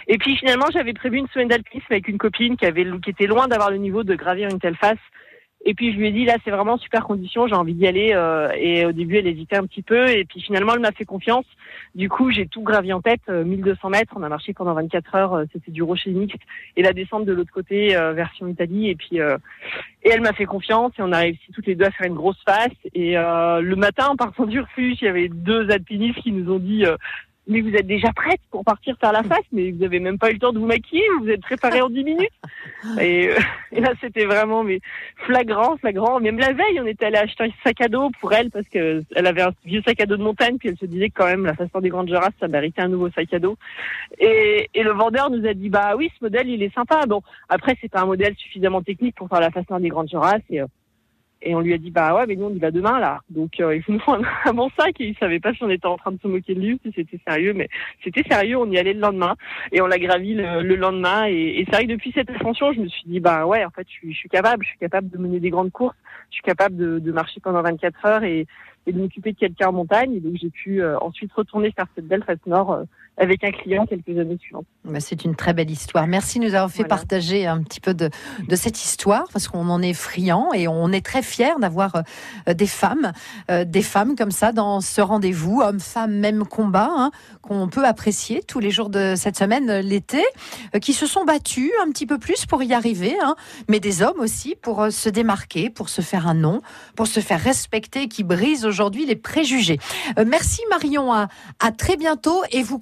Et 0.08 0.16
puis 0.16 0.34
finalement, 0.38 0.64
j'avais 0.72 0.94
prévu 0.94 1.18
une 1.18 1.28
semaine 1.28 1.48
d'alpinisme 1.48 1.92
avec 1.92 2.08
une 2.08 2.16
copine 2.16 2.56
qui 2.56 2.64
avait 2.64 2.86
qui 3.04 3.10
était 3.10 3.26
loin 3.26 3.46
d'avoir 3.46 3.70
le 3.70 3.76
niveau 3.76 4.02
de 4.02 4.14
gravir 4.14 4.48
une 4.48 4.58
telle 4.58 4.76
face. 4.76 4.96
Et 5.64 5.74
puis 5.74 5.92
je 5.92 5.98
lui 5.98 6.08
ai 6.08 6.12
dit 6.12 6.24
là, 6.24 6.36
c'est 6.44 6.50
vraiment 6.50 6.76
super 6.76 7.04
condition, 7.04 7.46
j'ai 7.46 7.54
envie 7.54 7.74
d'y 7.74 7.86
aller. 7.86 8.10
euh, 8.14 8.50
et 8.56 8.84
au 8.84 8.92
début, 8.92 9.16
elle 9.18 9.26
hésitait 9.26 9.56
un 9.56 9.66
petit 9.66 9.82
peu. 9.82 10.08
Et 10.08 10.24
puis 10.24 10.40
finalement, 10.40 10.74
elle 10.74 10.80
m'a 10.80 10.92
fait 10.92 11.04
confiance. 11.04 11.44
Du 11.94 12.08
coup, 12.08 12.30
j'ai 12.32 12.46
tout 12.46 12.62
gravi 12.62 12.92
en 12.92 13.00
tête, 13.00 13.20
euh, 13.28 13.44
1200 13.44 13.90
mètres. 13.90 14.12
On 14.16 14.22
a 14.22 14.28
marché 14.28 14.54
pendant 14.54 14.74
24 14.74 15.14
heures. 15.14 15.34
euh, 15.34 15.44
C'était 15.52 15.70
du 15.70 15.82
rocher 15.82 16.10
mixte 16.10 16.40
et 16.76 16.82
la 16.82 16.92
descente 16.92 17.24
de 17.26 17.32
l'autre 17.32 17.52
côté, 17.52 17.94
euh, 17.96 18.12
version 18.12 18.48
Italie. 18.48 18.88
Et 18.90 18.96
puis 18.96 19.20
euh, 19.20 19.36
et 20.02 20.10
elle 20.10 20.20
m'a 20.20 20.32
fait 20.32 20.46
confiance 20.46 20.92
et 20.98 21.02
on 21.02 21.12
a 21.12 21.18
réussi 21.18 21.52
toutes 21.52 21.66
les 21.66 21.76
deux 21.76 21.84
à 21.84 21.90
faire 21.92 22.06
une 22.08 22.14
grosse 22.14 22.42
face. 22.44 22.72
Et 22.94 23.16
euh, 23.16 23.60
le 23.60 23.76
matin, 23.76 24.08
en 24.08 24.16
partant 24.16 24.46
du 24.46 24.58
refuge, 24.60 24.98
il 25.00 25.04
y 25.04 25.08
avait 25.08 25.28
deux 25.28 25.70
alpinistes 25.70 26.20
qui 26.22 26.32
nous 26.32 26.52
ont 26.52 26.58
dit. 26.58 26.84
Mais 27.48 27.60
vous 27.60 27.74
êtes 27.74 27.86
déjà 27.86 28.12
prête 28.12 28.40
pour 28.50 28.64
partir 28.64 28.96
faire 28.98 29.12
la 29.12 29.22
face, 29.22 29.44
mais 29.52 29.72
vous 29.72 29.82
avez 29.82 29.98
même 29.98 30.18
pas 30.18 30.30
eu 30.30 30.34
le 30.34 30.38
temps 30.38 30.52
de 30.52 30.58
vous 30.58 30.66
maquiller, 30.66 31.02
vous 31.20 31.28
êtes 31.28 31.40
préparée 31.40 31.80
en 31.80 31.88
10 31.88 32.04
minutes. 32.04 32.30
Et, 33.00 33.28
euh, 33.28 33.38
et 33.72 33.80
là, 33.80 33.92
c'était 34.00 34.26
vraiment 34.26 34.62
mais 34.62 34.80
flagrant, 35.26 35.76
flagrant. 35.76 36.20
Même 36.20 36.38
la 36.38 36.52
veille, 36.52 36.80
on 36.80 36.86
était 36.86 37.06
allé 37.06 37.16
acheter 37.16 37.44
un 37.44 37.48
sac 37.64 37.80
à 37.80 37.88
dos 37.88 38.10
pour 38.20 38.32
elle 38.32 38.50
parce 38.50 38.68
que 38.68 39.02
elle 39.16 39.26
avait 39.26 39.42
un 39.42 39.52
vieux 39.64 39.82
sac 39.82 40.00
à 40.00 40.06
dos 40.06 40.16
de 40.16 40.22
montagne, 40.22 40.56
puis 40.58 40.68
elle 40.68 40.78
se 40.78 40.86
disait 40.86 41.08
que 41.08 41.14
quand 41.16 41.26
même 41.26 41.44
la 41.44 41.54
façon 41.54 41.80
des 41.80 41.88
grandes 41.88 42.08
Jorasses, 42.08 42.34
ça 42.38 42.48
méritait 42.48 42.82
un 42.82 42.88
nouveau 42.88 43.10
sac 43.10 43.32
à 43.34 43.38
dos. 43.38 43.56
Et, 44.20 44.68
et 44.74 44.82
le 44.82 44.92
vendeur 44.92 45.30
nous 45.30 45.46
a 45.46 45.54
dit 45.54 45.68
bah 45.68 45.94
oui, 45.96 46.10
ce 46.18 46.24
modèle, 46.24 46.48
il 46.48 46.62
est 46.62 46.74
sympa. 46.74 47.06
Bon, 47.06 47.22
après, 47.48 47.76
c'est 47.80 47.90
pas 47.90 48.02
un 48.02 48.06
modèle 48.06 48.34
suffisamment 48.36 48.82
technique 48.82 49.16
pour 49.16 49.28
faire 49.28 49.40
la 49.40 49.50
façon 49.50 49.80
des 49.80 49.88
grandes. 49.88 50.02
Et, 50.50 50.60
euh, 50.60 50.66
et 51.42 51.54
on 51.54 51.60
lui 51.60 51.74
a 51.74 51.78
dit 51.78 51.90
bah 51.90 52.14
ouais 52.14 52.26
mais 52.26 52.36
nous 52.36 52.46
on 52.46 52.54
y 52.54 52.58
va 52.58 52.70
demain 52.70 52.98
là. 52.98 53.20
Donc 53.30 53.60
euh, 53.60 53.74
il 53.74 53.82
faut 53.82 53.92
nous 53.92 53.98
prendre 53.98 54.26
un 54.44 54.54
bon 54.54 54.70
sac 54.78 55.00
et 55.00 55.08
il 55.08 55.16
savait 55.16 55.40
pas 55.40 55.52
si 55.52 55.62
on 55.62 55.70
était 55.70 55.86
en 55.86 55.96
train 55.96 56.12
de 56.12 56.20
se 56.20 56.28
moquer 56.28 56.54
de 56.54 56.60
lui 56.60 56.80
si 56.84 56.92
c'était 56.94 57.20
sérieux 57.26 57.52
mais 57.52 57.68
c'était 58.02 58.22
sérieux. 58.28 58.56
On 58.58 58.70
y 58.70 58.78
allait 58.78 58.94
le 58.94 59.00
lendemain. 59.00 59.36
Et 59.72 59.80
on 59.80 59.86
l'a 59.86 59.98
gravi 59.98 60.34
le, 60.34 60.62
le 60.62 60.76
lendemain. 60.76 61.26
Et, 61.28 61.60
et 61.60 61.64
c'est 61.64 61.72
vrai 61.76 61.86
que 61.86 61.92
depuis 61.92 62.12
cette 62.12 62.30
ascension 62.30 62.72
je 62.72 62.80
me 62.80 62.88
suis 62.88 63.04
dit 63.06 63.20
bah 63.20 63.46
ouais 63.46 63.64
en 63.64 63.70
fait 63.70 63.86
je 63.88 64.08
je 64.08 64.16
suis 64.16 64.28
capable. 64.28 64.64
Je 64.64 64.70
suis 64.70 64.78
capable 64.78 65.10
de 65.10 65.18
mener 65.18 65.40
des 65.40 65.50
grandes 65.50 65.72
courses. 65.72 65.96
Je 66.30 66.36
suis 66.36 66.42
capable 66.42 66.76
de, 66.76 66.98
de 66.98 67.12
marcher 67.12 67.40
pendant 67.40 67.62
24 67.62 68.06
heures 68.06 68.24
et, 68.24 68.46
et 68.86 68.92
de 68.92 68.98
m'occuper 68.98 69.32
de 69.32 69.38
quelqu'un 69.38 69.68
en 69.68 69.72
montagne. 69.72 70.14
Et 70.14 70.20
donc 70.20 70.36
j'ai 70.40 70.50
pu 70.50 70.82
euh, 70.82 70.98
ensuite 71.00 71.32
retourner 71.32 71.70
faire 71.72 71.86
cette 71.94 72.06
belle 72.06 72.24
fête 72.24 72.46
nord 72.46 72.72
euh, 72.72 72.84
avec 73.18 73.44
un 73.44 73.50
client 73.52 73.86
quelques 73.86 74.18
années 74.18 74.38
suivantes. 74.40 74.64
Bah, 74.84 74.98
C'est 75.00 75.24
une 75.24 75.36
très 75.36 75.52
belle 75.52 75.70
histoire. 75.70 76.06
Merci 76.06 76.38
de 76.38 76.44
nous 76.44 76.54
avoir 76.54 76.70
fait 76.70 76.78
Voilà. 76.78 76.88
partager 76.96 77.46
un 77.46 77.62
petit 77.62 77.80
peu 77.80 77.94
de, 77.94 78.10
de 78.48 78.56
cette 78.56 78.82
histoire 78.82 79.24
parce 79.32 79.48
qu'on 79.48 79.68
en 79.68 79.82
est 79.82 79.92
friand 79.92 80.48
et 80.54 80.66
on 80.66 80.90
est 80.92 81.04
très 81.04 81.22
fiers 81.22 81.54
d'avoir 81.60 82.02
euh, 82.48 82.54
des 82.54 82.66
femmes, 82.66 83.12
euh, 83.50 83.64
des 83.64 83.82
femmes 83.82 84.16
comme 84.16 84.30
ça 84.30 84.52
dans 84.52 84.80
ce 84.80 85.00
rendez-vous, 85.00 85.60
hommes-femmes, 85.60 86.14
même 86.14 86.44
combat, 86.44 86.90
hein, 86.90 87.10
qu'on 87.42 87.68
peut 87.68 87.84
apprécier 87.84 88.42
tous 88.42 88.60
les 88.60 88.70
jours 88.70 88.88
de 88.88 89.14
cette 89.16 89.36
semaine, 89.36 89.68
euh, 89.70 89.82
l'été, 89.82 90.24
euh, 90.74 90.78
qui 90.78 90.92
se 90.94 91.06
sont 91.06 91.24
battus 91.24 91.70
un 91.86 91.90
petit 91.90 92.06
peu 92.06 92.18
plus 92.18 92.46
pour 92.46 92.62
y 92.62 92.72
arriver, 92.72 93.14
hein, 93.22 93.36
mais 93.68 93.78
des 93.78 94.02
hommes 94.02 94.20
aussi 94.20 94.56
pour 94.60 94.86
se 94.90 95.08
démarquer, 95.10 95.68
pour 95.70 95.90
se 95.90 96.00
faire 96.00 96.26
un 96.26 96.34
nom, 96.34 96.60
pour 96.96 97.06
se 97.06 97.20
faire 97.20 97.40
respecter, 97.40 98.08
qui 98.08 98.24
brisent 98.24 98.64
aujourd'hui 98.64 99.04
les 99.06 99.16
préjugés. 99.16 99.78
Euh, 100.18 100.24
merci 100.26 100.62
Marion, 100.70 101.12
à, 101.12 101.28
à 101.60 101.72
très 101.72 101.96
bientôt 101.96 102.42
et 102.50 102.62
vous 102.62 102.78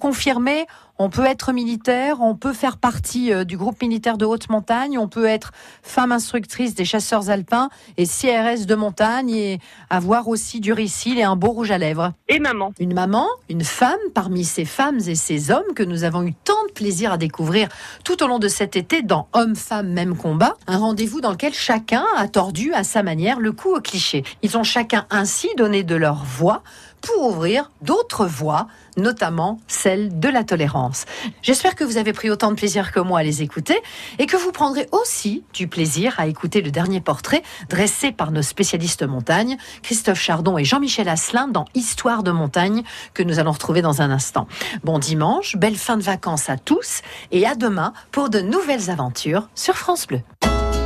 on 1.03 1.09
peut 1.09 1.25
être 1.25 1.51
militaire, 1.51 2.21
on 2.21 2.35
peut 2.35 2.53
faire 2.53 2.77
partie 2.77 3.33
euh, 3.33 3.43
du 3.43 3.57
groupe 3.57 3.81
militaire 3.81 4.17
de 4.17 4.25
haute 4.25 4.49
montagne, 4.49 4.99
on 4.99 5.07
peut 5.07 5.25
être 5.25 5.51
femme 5.81 6.11
instructrice 6.11 6.75
des 6.75 6.85
chasseurs 6.85 7.31
alpins 7.31 7.69
et 7.97 8.05
CRS 8.05 8.67
de 8.67 8.75
montagne 8.75 9.31
et 9.31 9.59
avoir 9.89 10.27
aussi 10.27 10.59
du 10.59 10.73
ricil 10.73 11.17
et 11.17 11.23
un 11.23 11.35
beau 11.35 11.49
rouge 11.49 11.71
à 11.71 11.79
lèvres. 11.79 12.13
Et 12.27 12.39
maman. 12.39 12.71
Une 12.79 12.93
maman, 12.93 13.27
une 13.49 13.63
femme 13.63 13.97
parmi 14.13 14.43
ces 14.43 14.65
femmes 14.65 14.99
et 15.07 15.15
ces 15.15 15.49
hommes 15.49 15.73
que 15.75 15.81
nous 15.81 16.03
avons 16.03 16.23
eu 16.23 16.35
tant 16.43 16.67
de 16.67 16.73
plaisir 16.73 17.13
à 17.13 17.17
découvrir 17.17 17.69
tout 18.03 18.21
au 18.23 18.27
long 18.27 18.37
de 18.37 18.47
cet 18.47 18.75
été 18.75 19.01
dans 19.01 19.27
Hommes-Femmes, 19.33 19.91
même 19.91 20.15
combat. 20.15 20.53
Un 20.67 20.77
rendez-vous 20.77 21.19
dans 21.19 21.31
lequel 21.31 21.53
chacun 21.53 22.05
a 22.15 22.27
tordu 22.27 22.73
à 22.73 22.83
sa 22.83 23.01
manière 23.01 23.39
le 23.39 23.51
coup 23.51 23.75
au 23.75 23.81
cliché. 23.81 24.23
Ils 24.43 24.55
ont 24.55 24.63
chacun 24.63 25.07
ainsi 25.09 25.49
donné 25.57 25.83
de 25.83 25.95
leur 25.95 26.23
voix 26.23 26.61
pour 27.01 27.27
ouvrir 27.27 27.71
d'autres 27.81 28.25
voies, 28.25 28.67
notamment 28.97 29.59
celle 29.67 30.19
de 30.19 30.29
la 30.29 30.43
tolérance. 30.43 31.05
J'espère 31.41 31.75
que 31.75 31.83
vous 31.83 31.97
avez 31.97 32.13
pris 32.13 32.29
autant 32.29 32.49
de 32.49 32.55
plaisir 32.55 32.91
que 32.91 32.99
moi 32.99 33.19
à 33.19 33.23
les 33.23 33.41
écouter 33.41 33.81
et 34.19 34.25
que 34.25 34.37
vous 34.37 34.51
prendrez 34.51 34.87
aussi 34.91 35.43
du 35.53 35.67
plaisir 35.67 36.15
à 36.19 36.27
écouter 36.27 36.61
le 36.61 36.71
dernier 36.71 37.01
portrait 37.01 37.43
dressé 37.69 38.11
par 38.11 38.31
nos 38.31 38.41
spécialistes 38.41 39.03
montagne, 39.03 39.57
Christophe 39.83 40.19
Chardon 40.19 40.57
et 40.57 40.65
Jean-Michel 40.65 41.09
Asselin 41.09 41.47
dans 41.47 41.65
Histoire 41.75 42.23
de 42.23 42.31
montagne 42.31 42.83
que 43.13 43.23
nous 43.23 43.39
allons 43.39 43.51
retrouver 43.51 43.81
dans 43.81 44.01
un 44.01 44.11
instant. 44.11 44.47
Bon 44.83 44.99
dimanche, 44.99 45.55
belle 45.55 45.75
fin 45.75 45.97
de 45.97 46.03
vacances 46.03 46.49
à 46.49 46.57
tous 46.57 47.01
et 47.31 47.45
à 47.45 47.55
demain 47.55 47.93
pour 48.11 48.29
de 48.29 48.39
nouvelles 48.39 48.89
aventures 48.89 49.49
sur 49.55 49.77
France 49.77 50.07
Bleu. 50.07 50.21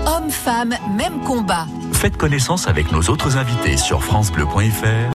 Hommes-femmes, 0.06 0.76
même 0.96 1.20
combat. 1.24 1.66
Faites 1.94 2.18
connaissance 2.18 2.68
avec 2.68 2.92
nos 2.92 3.02
autres 3.10 3.38
invités 3.38 3.78
sur 3.78 4.04
francebleu.fr 4.04 4.96